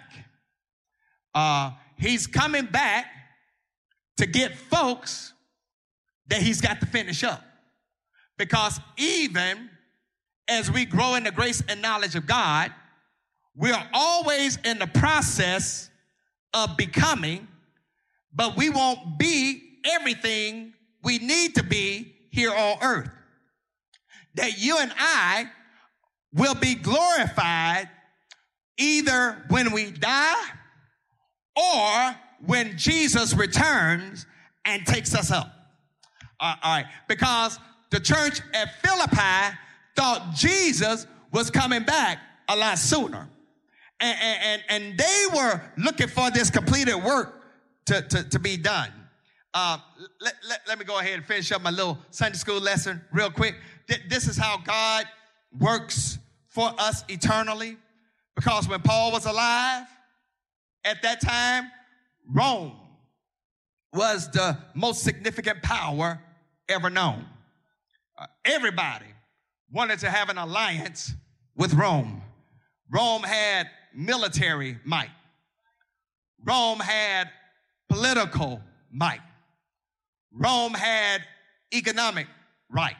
[1.35, 3.05] Uh, he's coming back
[4.15, 5.33] to get folks
[6.29, 7.43] that he's got to finish up.
[8.37, 9.69] Because even
[10.47, 12.73] as we grow in the grace and knowledge of God,
[13.55, 15.91] we are always in the process
[16.55, 17.47] of becoming,
[18.33, 20.73] but we won't be everything
[21.03, 23.11] we need to be here on earth.
[24.37, 25.45] That you and I
[26.33, 27.89] will be glorified
[28.77, 30.43] either when we die
[31.55, 32.15] or
[32.45, 34.25] when Jesus returns
[34.65, 35.51] and takes us up.
[36.39, 37.59] Uh, all right, because
[37.89, 39.55] the church at Philippi
[39.95, 43.27] thought Jesus was coming back a lot sooner.
[43.99, 47.43] And, and, and they were looking for this completed work
[47.87, 48.91] to, to, to be done.
[49.59, 49.79] Uh,
[50.21, 53.31] let, let, let, me go ahead and finish up my little Sunday school lesson real
[53.31, 53.55] quick.
[54.07, 55.05] This is how God
[55.59, 57.75] works for us eternally.
[58.35, 59.87] Because when Paul was alive,
[60.85, 61.71] at that time,
[62.31, 62.73] Rome
[63.91, 66.21] was the most significant power
[66.69, 67.25] ever known.
[68.15, 69.07] Uh, everybody
[69.71, 71.15] wanted to have an alliance
[71.55, 72.21] with Rome.
[72.91, 75.09] Rome had military might.
[76.45, 77.31] Rome had
[77.89, 78.61] political
[78.91, 79.21] might.
[80.37, 81.23] Rome had
[81.73, 82.27] economic
[82.69, 82.95] right.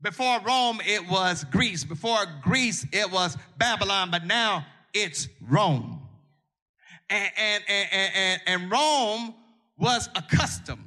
[0.00, 1.84] Before Rome, it was Greece.
[1.84, 4.64] Before Greece, it was Babylon, but now
[4.94, 6.00] it's Rome.
[7.10, 9.34] And, and, and, and, and Rome
[9.76, 10.84] was accustomed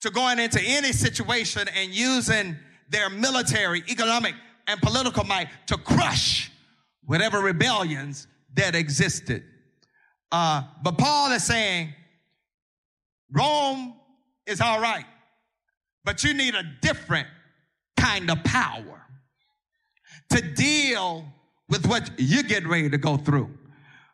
[0.00, 2.56] to going into any situation and using
[2.90, 4.34] their military, economic,
[4.66, 6.50] and political might to crush
[7.04, 9.42] whatever rebellions that existed.
[10.30, 11.94] Uh, but Paul is saying
[13.32, 13.94] Rome
[14.48, 15.04] is all right,
[16.04, 17.28] but you need a different
[17.96, 19.02] kind of power
[20.30, 21.24] to deal
[21.68, 23.50] with what you're getting ready to go through.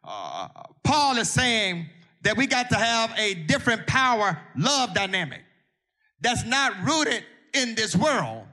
[0.02, 0.48] Uh,
[0.82, 1.86] Paul is saying
[2.23, 5.43] that we got to have a different power love dynamic
[6.20, 8.44] that's not rooted in this world,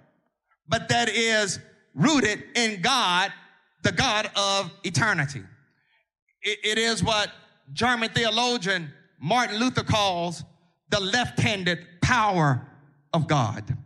[0.67, 1.59] but that is
[1.95, 3.33] rooted in God,
[3.83, 5.41] the God of eternity.
[6.43, 7.31] it, it is what
[7.73, 10.43] German theologian Martin Luther calls
[10.91, 12.67] the left handed power
[13.13, 13.77] of God.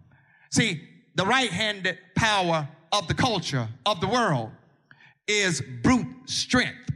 [0.52, 0.82] See,
[1.16, 4.52] the right handed power of the culture, of the world,
[5.28, 6.92] is brute strength,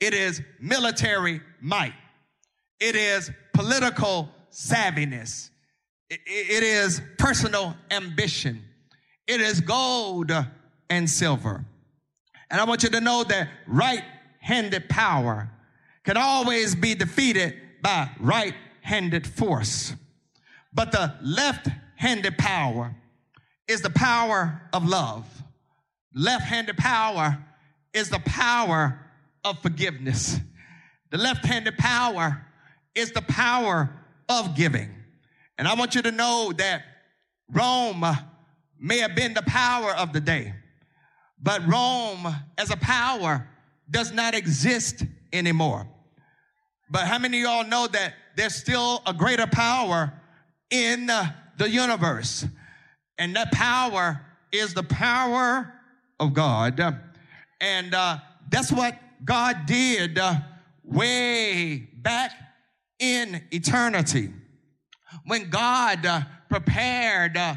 [0.00, 1.94] it is military might,
[2.80, 5.50] it is political savviness,
[6.08, 8.62] it, is personal ambition,
[9.26, 10.32] it is gold
[10.88, 11.64] and silver.
[12.50, 14.02] And I want you to know that right
[14.40, 15.50] handed power
[16.04, 19.94] can always be defeated by right handed force.
[20.72, 22.94] But the left handed power
[23.66, 25.26] is the power of love.
[26.14, 27.38] Left handed power
[27.92, 28.98] is the power
[29.44, 30.38] of forgiveness.
[31.10, 32.46] The left handed power
[32.94, 33.90] is the power
[34.28, 34.90] of giving.
[35.58, 36.82] And I want you to know that
[37.52, 38.04] Rome
[38.78, 40.54] may have been the power of the day,
[41.40, 42.26] but Rome
[42.56, 43.46] as a power
[43.90, 45.86] does not exist anymore.
[46.90, 50.12] But how many of y'all know that there's still a greater power
[50.70, 51.06] in
[51.56, 52.44] the universe?
[53.16, 55.72] And that power is the power
[56.18, 56.80] of God.
[57.60, 58.18] And uh,
[58.50, 60.36] that's what God did uh,
[60.82, 62.32] way back
[62.98, 64.30] in eternity.
[65.26, 67.54] When God uh, prepared uh,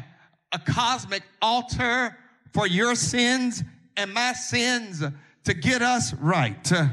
[0.52, 2.16] a cosmic altar
[2.52, 3.64] for your sins
[3.96, 5.02] and my sins
[5.44, 6.70] to get us right.
[6.70, 6.92] Yes,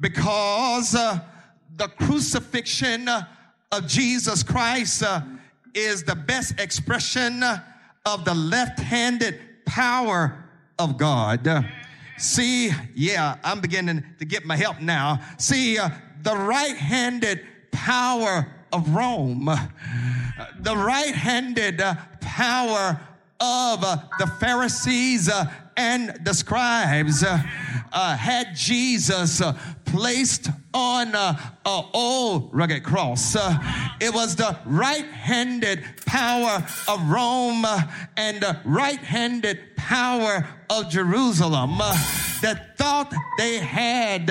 [0.00, 1.20] because uh,
[1.78, 3.08] the crucifixion
[3.70, 5.22] of Jesus Christ uh,
[5.74, 7.42] is the best expression
[8.04, 10.44] of the left handed power
[10.78, 11.64] of God.
[12.16, 15.20] See, yeah, I'm beginning to get my help now.
[15.38, 15.90] See, uh,
[16.22, 19.48] the right handed power of Rome,
[20.58, 23.00] the right handed uh, power
[23.40, 25.46] of uh, the Pharisees uh,
[25.78, 27.40] and the scribes uh,
[27.92, 33.36] uh, had Jesus uh, placed on uh, an old rugged cross.
[33.36, 33.56] Uh,
[34.00, 37.82] it was the right-handed power of Rome uh,
[38.16, 41.78] and the right-handed power of Jerusalem
[42.42, 44.30] that thought they had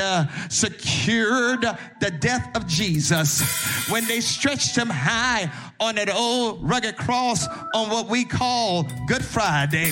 [0.49, 1.61] secured
[2.01, 3.41] the death of Jesus
[3.89, 5.49] when they stretched him high
[5.79, 9.91] on that old rugged cross on what we call Good Friday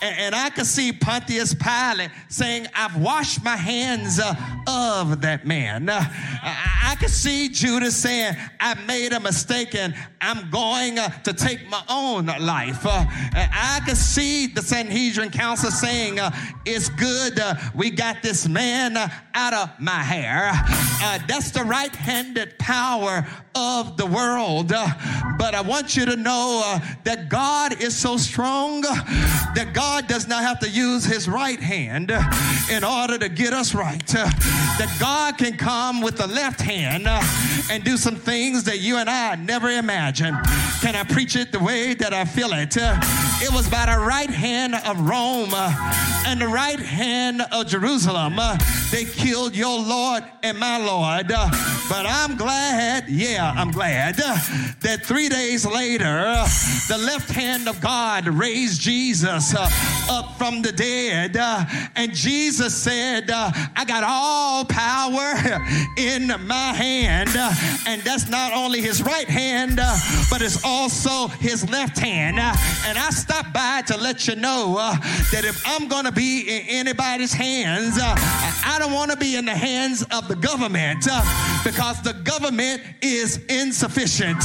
[0.00, 4.34] And, I could see Pontius Pilate saying, I've washed my hands uh,
[4.68, 5.88] of that man.
[5.88, 11.32] Uh, I, could see Judas saying, I made a mistake and I'm going uh, to
[11.32, 12.82] take my own life.
[12.84, 16.18] I could see the Sanhedrin council saying,
[16.64, 17.40] It's good
[17.74, 18.96] we got this man
[19.34, 20.52] out of my hair.
[21.26, 24.72] That's the right handed power of the world.
[25.38, 30.26] But I want you to know uh, that God is so strong that God does
[30.28, 32.10] not have to use his right hand
[32.70, 34.14] in order to get us right.
[34.14, 34.24] Uh,
[34.78, 37.22] that God can come with the left hand uh,
[37.70, 40.36] and do some things that you and I never imagined.
[40.80, 42.76] Can I preach it the way that I feel it?
[42.76, 42.98] Uh,
[43.40, 45.54] it was by the right hand of Rome
[46.26, 48.38] and the right hand of Jerusalem.
[48.90, 51.28] They killed your Lord and my Lord.
[51.28, 56.34] But I'm glad, yeah, I'm glad that three days later,
[56.86, 59.66] the left hand of God raised Jesus uh,
[60.10, 61.34] up from the dead.
[61.34, 61.64] Uh,
[61.96, 65.32] and Jesus said, uh, I got all power
[65.96, 67.30] in my hand.
[67.34, 67.50] Uh,
[67.86, 69.96] and that's not only his right hand, uh,
[70.30, 72.38] but it's also his left hand.
[72.38, 72.52] Uh,
[72.84, 74.74] and I stopped by to let you know
[75.32, 79.46] that if I'm going to be in anybody's hands, I don't want to be in
[79.46, 81.04] the hands of the government
[81.64, 84.44] because the government is insufficient.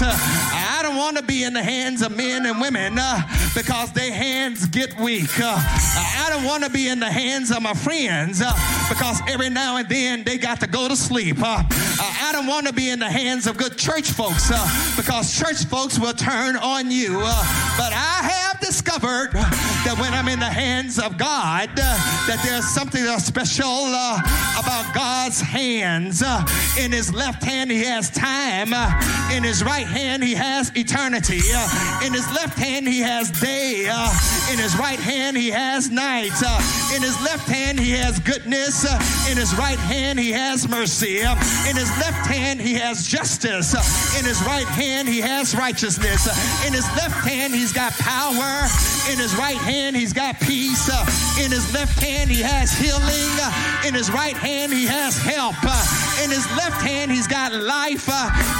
[0.53, 3.21] I don't want to be in the hands of men and women uh,
[3.55, 5.29] because their hands get weak.
[5.39, 8.51] Uh, I don't want to be in the hands of my friends uh,
[8.89, 11.37] because every now and then they got to go to sleep.
[11.39, 15.37] Uh, I don't want to be in the hands of good church folks uh, because
[15.37, 17.21] church folks will turn on you.
[17.23, 17.43] Uh,
[17.77, 23.03] but I have discovered that when I'm in the hands of God, that there's something
[23.19, 24.19] special uh,
[24.57, 26.21] about God's hands.
[26.21, 26.45] Uh,
[26.79, 28.73] in his left hand, he has time.
[28.73, 28.89] Uh,
[29.33, 31.41] in his right hand, he has eternity.
[31.53, 33.87] Uh, in his left hand, he has day.
[33.91, 34.09] Uh,
[34.51, 36.31] in his right hand, he has night.
[36.45, 38.85] Uh, in his left hand, he has goodness.
[39.29, 41.19] In his right hand, he has mercy.
[41.19, 43.73] In his left hand, he has justice.
[44.17, 46.27] In his right hand, he has righteousness.
[46.65, 48.52] In his left hand, he's got power.
[49.11, 50.89] In his right hand, he's got peace.
[51.37, 53.31] In his left hand, he has healing.
[53.85, 55.55] In his right hand, he has help.
[56.23, 58.07] In his left hand, he's got life.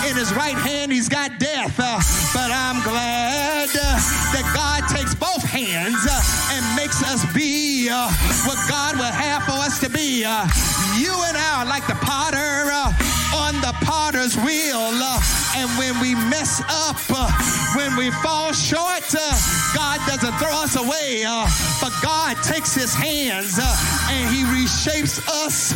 [0.10, 1.78] In his right hand, he's got death.
[1.78, 4.00] But I'm glad uh,
[4.34, 6.22] that God takes both hands uh,
[6.52, 8.10] and makes us be uh,
[8.46, 10.20] what God would have for us to be.
[11.00, 12.70] You and I are like the potter
[13.34, 14.94] on the potter's wheel.
[15.56, 17.30] And when we mess up, uh,
[17.76, 19.34] when we fall short, uh,
[19.76, 21.48] God doesn't throw us away, uh,
[21.82, 25.72] but God takes his hands and he reshapes us,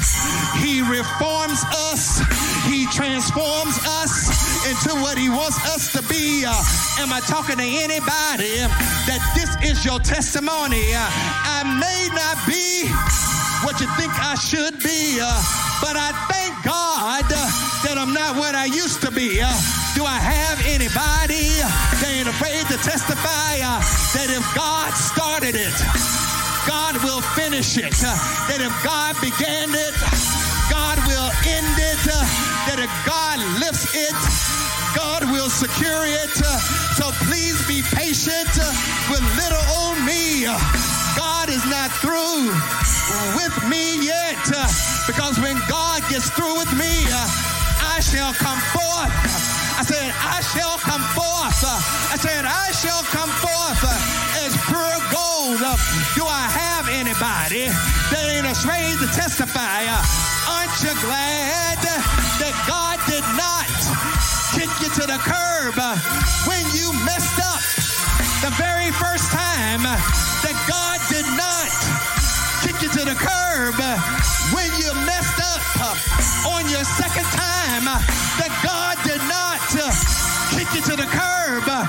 [0.62, 2.20] he reforms us,
[2.66, 6.44] he transforms us into what he wants us to be.
[6.46, 8.58] Am I talking to anybody
[9.06, 10.94] that this is your testimony?
[10.94, 12.90] I may not be
[13.66, 15.18] what you think I should be,
[15.82, 17.24] but I thank God
[17.84, 19.40] that I'm not what I used to be.
[19.98, 23.82] Do I have anybody that ain't afraid to testify uh,
[24.14, 25.74] that if God started it,
[26.70, 27.98] God will finish it?
[28.06, 28.14] Uh,
[28.46, 29.96] that if God began it,
[30.70, 32.02] God will end it?
[32.06, 32.22] Uh,
[32.70, 34.14] that if God lifts it,
[34.94, 36.36] God will secure it.
[36.46, 36.62] Uh,
[36.94, 38.70] so please be patient uh,
[39.10, 40.46] with little old me.
[40.46, 40.54] Uh,
[41.18, 42.54] God is not through
[43.34, 44.38] with me yet
[45.10, 47.10] because when God gets through with me,
[47.98, 49.10] I shall come forth.
[49.74, 51.66] I said, I shall come forth.
[52.14, 53.82] I said, I shall come forth
[54.38, 55.58] as pure gold.
[56.14, 57.74] Do I have anybody
[58.14, 59.90] that ain't afraid to testify?
[60.46, 61.82] Aren't you glad
[62.38, 63.66] that God did not
[64.54, 65.74] kick you to the curb
[66.46, 67.66] when you messed up
[68.46, 69.82] the very first time?
[70.46, 71.66] that God did not
[72.62, 73.74] kick you to the curb
[74.54, 75.47] when you messed up
[76.46, 77.86] on your second time.
[78.38, 79.94] That God did not uh,
[80.54, 81.86] kick you to the curb uh,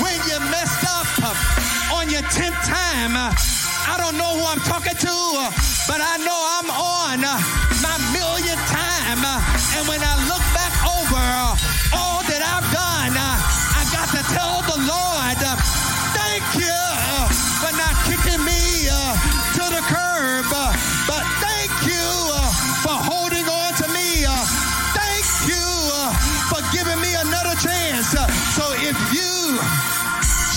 [0.00, 3.16] when you messed up uh, on your tenth time.
[3.16, 5.16] I don't know who I'm talking to,
[5.88, 7.20] but I know I'm on
[7.80, 9.20] my millionth time.
[9.76, 11.22] And when I look back over
[11.96, 12.19] all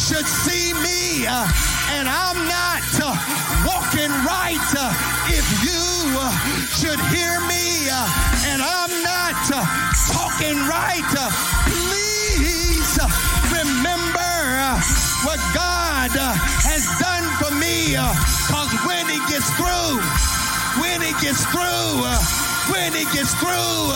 [0.03, 1.47] should see me uh,
[1.95, 3.15] and I'm not uh,
[3.63, 4.91] walking right, uh,
[5.31, 5.79] if you
[6.19, 6.27] uh,
[6.75, 8.03] should hear me uh,
[8.51, 9.63] and I'm not uh,
[10.11, 11.07] talking right,
[11.71, 12.99] please
[13.47, 14.27] remember
[15.23, 16.11] what God
[16.67, 17.95] has done for me.
[17.95, 20.03] Because when he gets through,
[20.83, 22.03] when he gets through,
[22.75, 23.87] when he gets through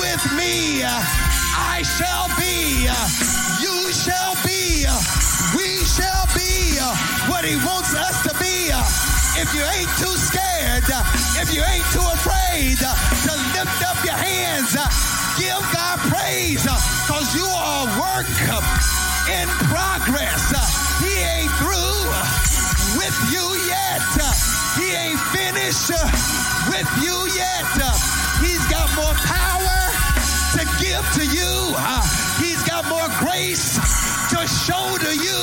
[0.00, 2.88] with me, I shall be,
[3.88, 4.84] you shall be,
[5.56, 6.76] we shall be
[7.32, 8.68] what he wants us to be.
[9.40, 10.84] If you ain't too scared,
[11.40, 14.76] if you ain't too afraid to lift up your hands,
[15.40, 18.28] give God praise because you are work
[19.32, 20.52] in progress.
[21.00, 22.04] He ain't through
[23.00, 24.04] with you yet.
[24.76, 25.88] He ain't finished
[26.68, 27.64] with you yet.
[28.44, 29.80] He's got more power
[30.60, 32.27] to give to you.
[32.78, 33.74] Got more grace
[34.30, 35.42] to show to you.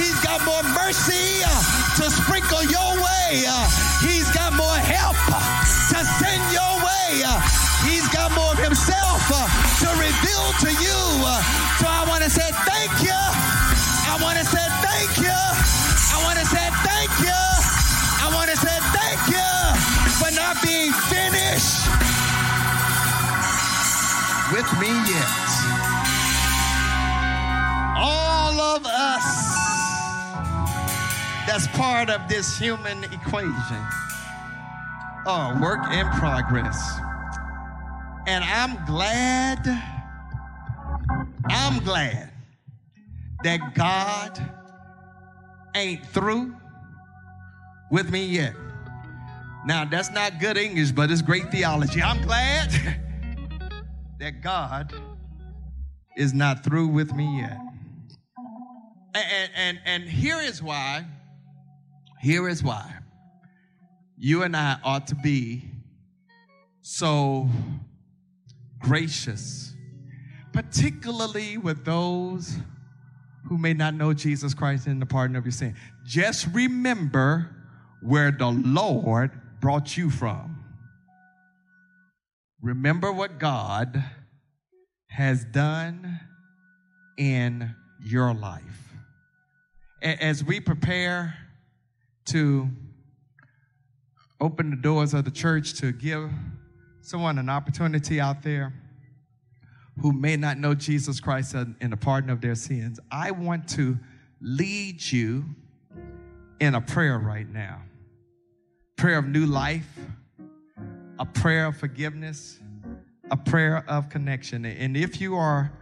[0.00, 1.44] He's got more mercy
[2.00, 3.44] to sprinkle your way.
[4.00, 5.20] He's got more help
[5.92, 7.20] to send your way.
[7.84, 9.20] He's got more of himself
[9.84, 10.96] to reveal to you.
[11.76, 13.20] So I want to say thank you.
[14.08, 15.36] I want to say thank you.
[15.36, 17.36] I want to say thank you.
[17.36, 19.52] I want to say thank you
[20.24, 21.84] for not being finished
[24.56, 26.05] with me yet.
[27.98, 29.56] All of us
[31.46, 33.82] that's part of this human equation
[35.26, 36.98] are work in progress.
[38.26, 39.66] And I'm glad,
[41.48, 42.30] I'm glad
[43.42, 44.38] that God
[45.74, 46.54] ain't through
[47.90, 48.54] with me yet.
[49.64, 52.02] Now, that's not good English, but it's great theology.
[52.02, 52.70] I'm glad
[54.20, 54.92] that God
[56.16, 57.65] is not through with me yet.
[59.16, 61.06] And, and, and here is why,
[62.20, 62.92] here is why
[64.18, 65.62] you and I ought to be
[66.80, 67.48] so
[68.80, 69.74] gracious,
[70.52, 72.56] particularly with those
[73.48, 75.76] who may not know Jesus Christ in the pardon of your sin.
[76.04, 77.50] Just remember
[78.02, 79.30] where the Lord
[79.60, 80.64] brought you from.
[82.62, 84.02] Remember what God
[85.08, 86.20] has done
[87.16, 88.85] in your life.
[90.06, 91.34] As we prepare
[92.26, 92.68] to
[94.40, 96.30] open the doors of the church to give
[97.00, 98.72] someone an opportunity out there
[100.00, 103.98] who may not know Jesus Christ in the pardon of their sins, I want to
[104.40, 105.44] lead you
[106.60, 107.82] in a prayer right now.
[108.94, 109.88] Prayer of new life,
[111.18, 112.60] a prayer of forgiveness,
[113.32, 114.66] a prayer of connection.
[114.66, 115.72] And if you are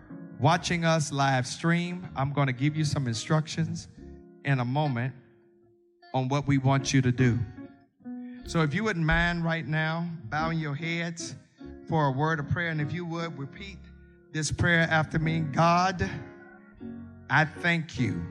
[0.40, 3.88] watching us live stream, I'm going to give you some instructions
[4.44, 5.14] in a moment
[6.12, 7.38] on what we want you to do.
[8.46, 11.34] So if you wouldn't mind right now bowing your heads
[11.88, 13.78] for a word of prayer, and if you would repeat
[14.32, 16.08] this prayer after me God,
[17.30, 18.22] I thank you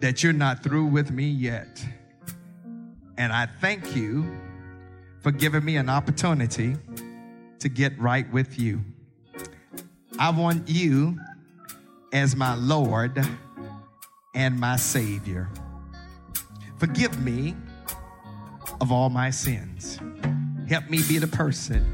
[0.00, 1.84] that you're not through with me yet.
[3.18, 4.24] And I thank you
[5.20, 6.76] for giving me an opportunity
[7.58, 8.80] to get right with you.
[10.18, 11.18] I want you
[12.12, 13.22] as my Lord
[14.34, 15.48] and my Savior.
[16.78, 17.54] Forgive me
[18.80, 19.98] of all my sins.
[20.68, 21.84] Help me be the person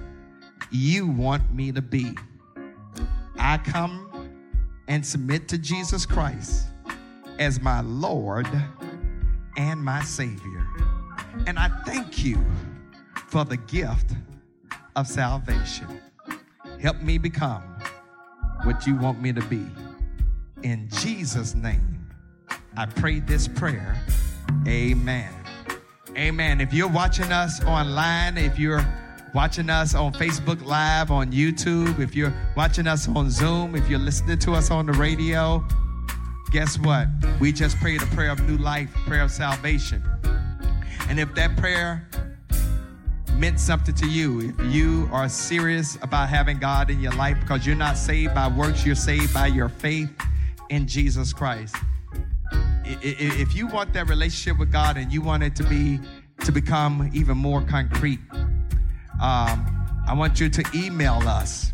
[0.70, 2.16] you want me to be.
[3.38, 4.30] I come
[4.88, 6.66] and submit to Jesus Christ
[7.38, 8.48] as my Lord
[9.56, 10.66] and my Savior.
[11.46, 12.44] And I thank you
[13.28, 14.12] for the gift
[14.94, 16.00] of salvation.
[16.80, 17.62] Help me become
[18.64, 19.64] what you want me to be.
[20.62, 21.95] In Jesus' name,
[22.78, 23.97] I pray this prayer.
[24.69, 25.32] Amen.
[26.15, 26.61] Amen.
[26.61, 28.85] If you're watching us online, if you're
[29.32, 33.98] watching us on Facebook Live, on YouTube, if you're watching us on Zoom, if you're
[33.98, 35.65] listening to us on the radio,
[36.51, 37.09] guess what?
[37.40, 40.03] We just prayed a prayer of new life, prayer of salvation.
[41.09, 42.07] And if that prayer
[43.36, 47.66] meant something to you, if you are serious about having God in your life because
[47.66, 50.11] you're not saved by works, you're saved by your faith
[50.69, 51.74] in Jesus Christ.
[52.88, 55.98] If you want that relationship with God and you want it to be
[56.44, 58.20] to become even more concrete,
[59.20, 59.66] um,
[60.06, 61.72] I want you to email us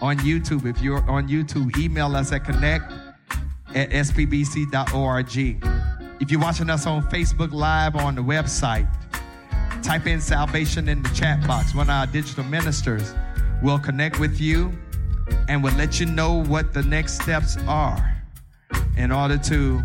[0.00, 0.66] on YouTube.
[0.66, 2.92] If you're on YouTube, email us at connect
[3.74, 5.36] at spbc.org.
[6.20, 8.88] If you're watching us on Facebook Live or on the website,
[9.82, 11.74] type in salvation in the chat box.
[11.74, 13.14] One of our digital ministers
[13.62, 14.72] will connect with you
[15.48, 18.16] and will let you know what the next steps are
[18.96, 19.82] in order to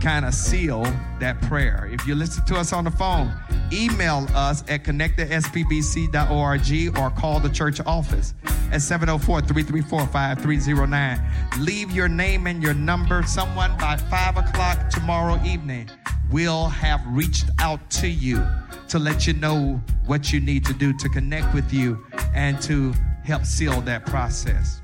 [0.00, 0.82] kind of seal
[1.20, 1.88] that prayer.
[1.92, 3.30] If you listen to us on the phone,
[3.72, 8.34] email us at connectedspbc.org or call the church office
[8.72, 11.64] at 704 334 5309.
[11.64, 13.22] Leave your name and your number.
[13.24, 15.90] Someone by 5 o'clock tomorrow evening
[16.30, 18.46] will have reached out to you
[18.88, 22.04] to let you know what you need to do to connect with you
[22.34, 22.92] and to
[23.24, 24.80] help seal that process.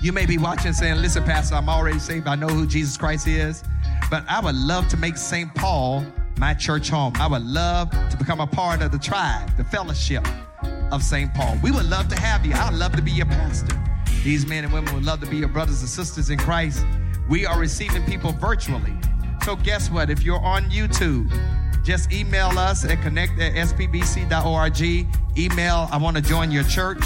[0.00, 2.28] You may be watching saying, Listen, Pastor, I'm already saved.
[2.28, 3.64] I know who Jesus Christ is.
[4.10, 5.54] But I would love to make St.
[5.54, 6.04] Paul
[6.38, 7.12] my church home.
[7.16, 10.26] I would love to become a part of the tribe, the fellowship
[10.92, 11.32] of St.
[11.34, 11.58] Paul.
[11.62, 12.54] We would love to have you.
[12.54, 13.76] I'd love to be your pastor.
[14.24, 16.84] These men and women would love to be your brothers and sisters in Christ.
[17.28, 18.94] We are receiving people virtually.
[19.44, 20.10] So guess what?
[20.10, 21.30] If you're on YouTube,
[21.84, 25.08] just email us at connect at spbc.org.
[25.38, 27.04] Email, I want to join your church.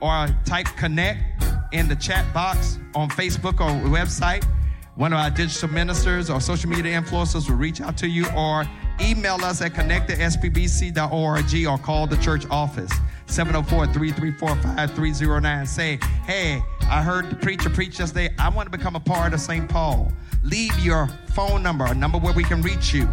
[0.00, 4.44] Or type connect in the chat box on Facebook or website.
[5.00, 8.66] One of our digital ministers or social media influencers will reach out to you or
[9.00, 12.92] email us at connect at spbc.org or call the church office
[13.28, 18.28] 704-334-5309 say hey i heard the preacher preach yesterday.
[18.38, 20.12] I want to become a part of st paul.
[20.42, 23.08] Leave your phone number a number where we can reach you.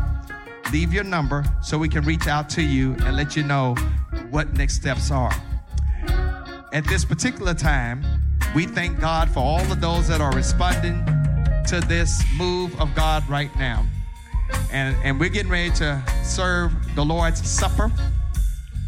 [0.73, 3.75] Leave your number so we can reach out to you and let you know
[4.29, 5.31] what next steps are.
[6.73, 8.03] At this particular time
[8.53, 11.05] we thank God for all of those that are responding
[11.67, 13.85] to this move of God right now.
[14.71, 17.91] And, and we're getting ready to serve the Lord's Supper.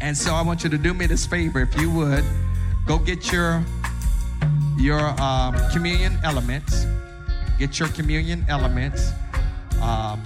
[0.00, 2.24] And so I want you to do me this favor, if you would,
[2.86, 3.62] go get your
[4.78, 6.86] your um, communion elements.
[7.58, 9.12] Get your communion elements.
[9.82, 10.22] Um,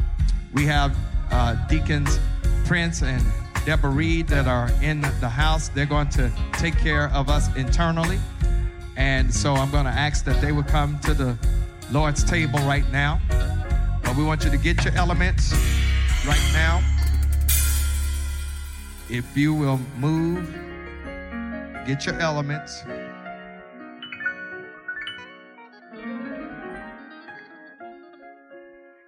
[0.52, 0.96] we have
[1.32, 2.20] uh, deacons
[2.64, 3.20] Prince and
[3.66, 5.68] Deborah Reed that are in the house.
[5.70, 8.20] They're going to take care of us internally.
[8.96, 11.36] And so I'm going to ask that they would come to the
[11.94, 13.20] Lord's table right now.
[14.02, 15.52] But we want you to get your elements
[16.26, 16.82] right now.
[19.08, 20.52] If you will move,
[21.86, 22.82] get your elements.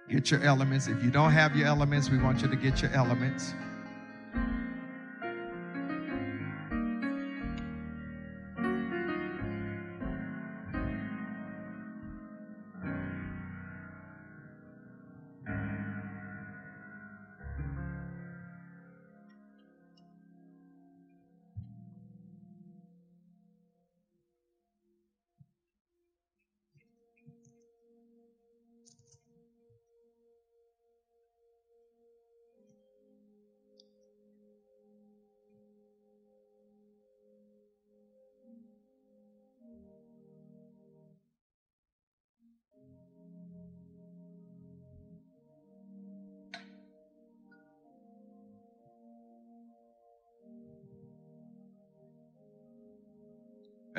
[0.09, 0.87] Get your elements.
[0.87, 3.53] If you don't have your elements, we want you to get your elements.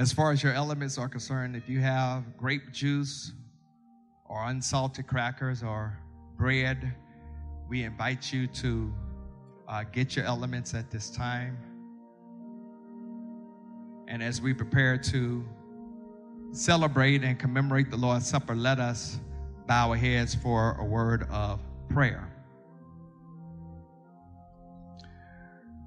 [0.08, 3.32] As far as your elements are concerned, if you have grape juice
[4.24, 5.98] or unsalted crackers or
[6.38, 6.94] bread,
[7.68, 8.90] we invite you to
[9.68, 11.58] uh, get your elements at this time.
[14.08, 15.46] And as we prepare to
[16.52, 19.18] celebrate and commemorate the Lord's Supper, let us
[19.66, 21.60] bow our heads for a word of
[21.90, 22.32] prayer.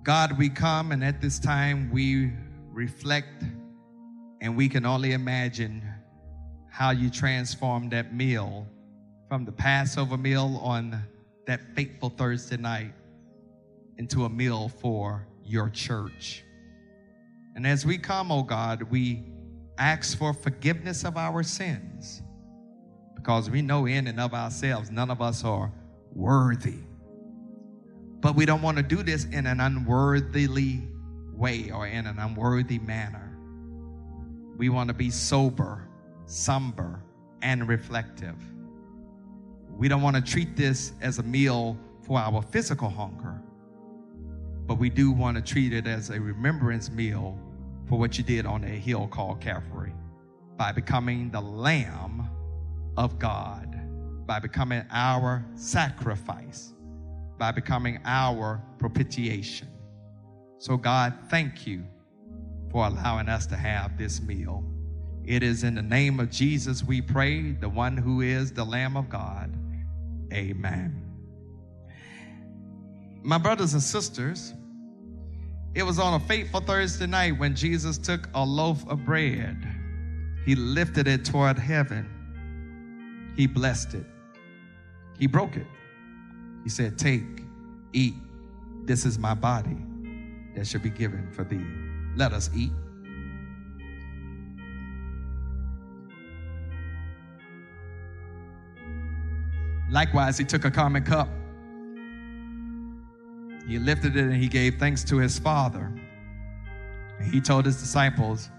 [0.04, 2.34] God, we come and at this time we
[2.72, 3.46] reflect
[4.42, 5.84] and we can only imagine
[6.70, 8.66] how you transformed that meal
[9.30, 11.04] from the Passover meal on
[11.46, 12.94] that fateful Thursday night
[13.98, 16.44] into a meal for your church.
[17.56, 19.24] And as we come, oh God, we
[19.78, 22.22] ask for forgiveness of our sins
[23.16, 25.72] because we know in and of ourselves none of us are
[26.14, 26.80] worthy.
[28.22, 30.82] But we don't want to do this in an unworthily
[31.34, 33.31] way or in an unworthy manner.
[34.58, 35.88] We want to be sober,
[36.26, 37.04] somber,
[37.42, 38.36] and reflective.
[39.78, 43.42] We don't want to treat this as a meal for our physical hunger,
[44.68, 47.38] but we do want to treat it as a remembrance meal
[47.88, 49.94] for what you did on a hill called Calvary
[50.58, 52.30] by becoming the Lamb
[52.98, 53.80] of God,
[54.28, 56.74] by becoming our sacrifice,
[57.38, 59.68] by becoming our propitiation.
[60.60, 61.84] So, God, thank you
[62.72, 64.64] for allowing us to have this meal.
[65.26, 68.98] It is in the name of Jesus we pray, the one who is the Lamb
[68.98, 69.54] of God.
[70.34, 70.98] Amen.
[73.24, 74.54] My brothers and sisters,
[75.76, 79.58] it was on a fateful Thursday night when Jesus took a loaf of bread.
[80.46, 83.34] He lifted it toward heaven.
[83.38, 84.06] He blessed it.
[85.20, 85.68] He broke it.
[86.64, 87.44] He said, Take,
[87.94, 88.16] eat.
[88.86, 89.78] This is my body
[90.56, 91.64] that shall be given for thee.
[92.16, 92.72] Let us eat.
[99.90, 101.28] Likewise, he took a common cup.
[103.68, 105.92] He lifted it and he gave thanks to his Father.
[107.20, 108.50] And he told his disciples,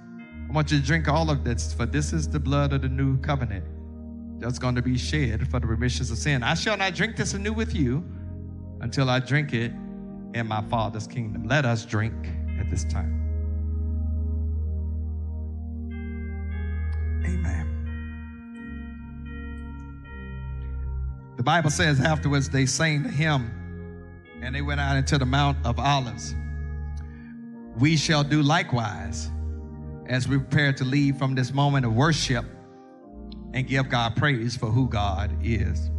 [0.49, 2.89] I want you to drink all of this, for this is the blood of the
[2.89, 3.65] new covenant
[4.39, 6.43] that's going to be shed for the remissions of sin.
[6.43, 8.05] I shall not drink this anew with you
[8.81, 9.73] until I drink it
[10.35, 11.47] in my Father's kingdom.
[11.47, 12.15] Let us drink
[12.59, 13.22] at this time.
[17.25, 17.73] Amen.
[21.37, 23.51] The Bible says afterwards they sang to him
[24.43, 26.35] and they went out into the Mount of Olives.
[27.79, 29.31] We shall do likewise
[30.07, 32.45] as we prepare to leave from this moment of worship
[33.55, 35.92] and give God praise for who God is.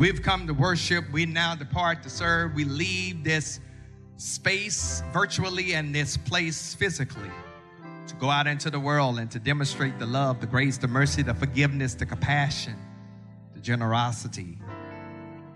[0.00, 1.04] We've come to worship.
[1.12, 2.54] We now depart to serve.
[2.54, 3.60] We leave this
[4.16, 7.30] space virtually and this place physically
[8.06, 11.20] to go out into the world and to demonstrate the love, the grace, the mercy,
[11.20, 12.76] the forgiveness, the compassion,
[13.52, 14.56] the generosity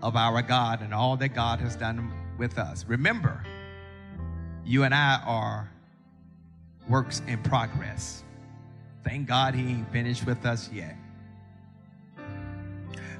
[0.03, 2.85] of our God and all that God has done with us.
[2.87, 3.43] Remember,
[4.63, 5.71] you and I are
[6.87, 8.23] works in progress.
[9.03, 10.95] Thank God He ain't finished with us yet.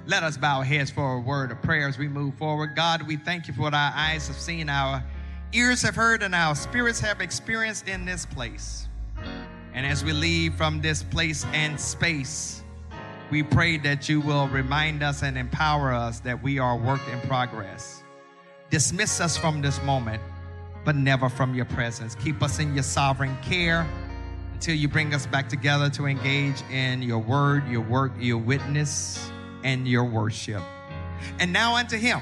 [0.08, 2.76] Let us bow our heads for a word of prayer as we move forward.
[2.76, 5.04] God, we thank you for what our eyes have seen, our
[5.52, 8.88] ears have heard, and our spirits have experienced in this place.
[9.74, 12.64] And as we leave from this place and space,
[13.32, 17.20] we pray that you will remind us and empower us that we are work in
[17.22, 18.04] progress.
[18.70, 20.22] Dismiss us from this moment,
[20.84, 22.14] but never from your presence.
[22.14, 23.88] Keep us in your sovereign care
[24.54, 29.32] until you bring us back together to engage in your word, your work, your witness
[29.66, 30.62] and your worship.
[31.40, 32.22] And now unto him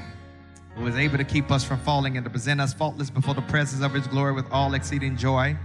[0.76, 3.42] who is able to keep us from falling and to present us faultless before the
[3.44, 5.56] presence of his glory with all exceeding joy.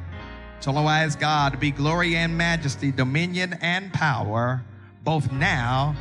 [0.62, 4.60] To wise God be glory and majesty, dominion and power,
[5.04, 5.94] both now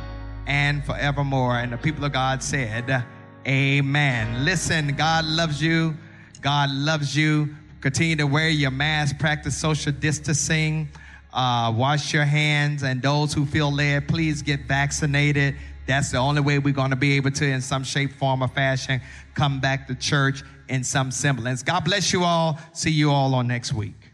[0.48, 1.58] and forevermore.
[1.58, 3.04] And the people of God said,
[3.46, 4.44] Amen.
[4.44, 5.96] Listen, God loves you.
[6.42, 7.54] God loves you.
[7.80, 10.88] Continue to wear your mask, practice social distancing
[11.32, 15.56] uh, wash your hands, and those who feel led, please get vaccinated.
[15.86, 18.48] That's the only way we're going to be able to, in some shape, form, or
[18.48, 19.00] fashion,
[19.34, 21.62] come back to church in some semblance.
[21.62, 22.58] God bless you all.
[22.72, 24.07] See you all on next week.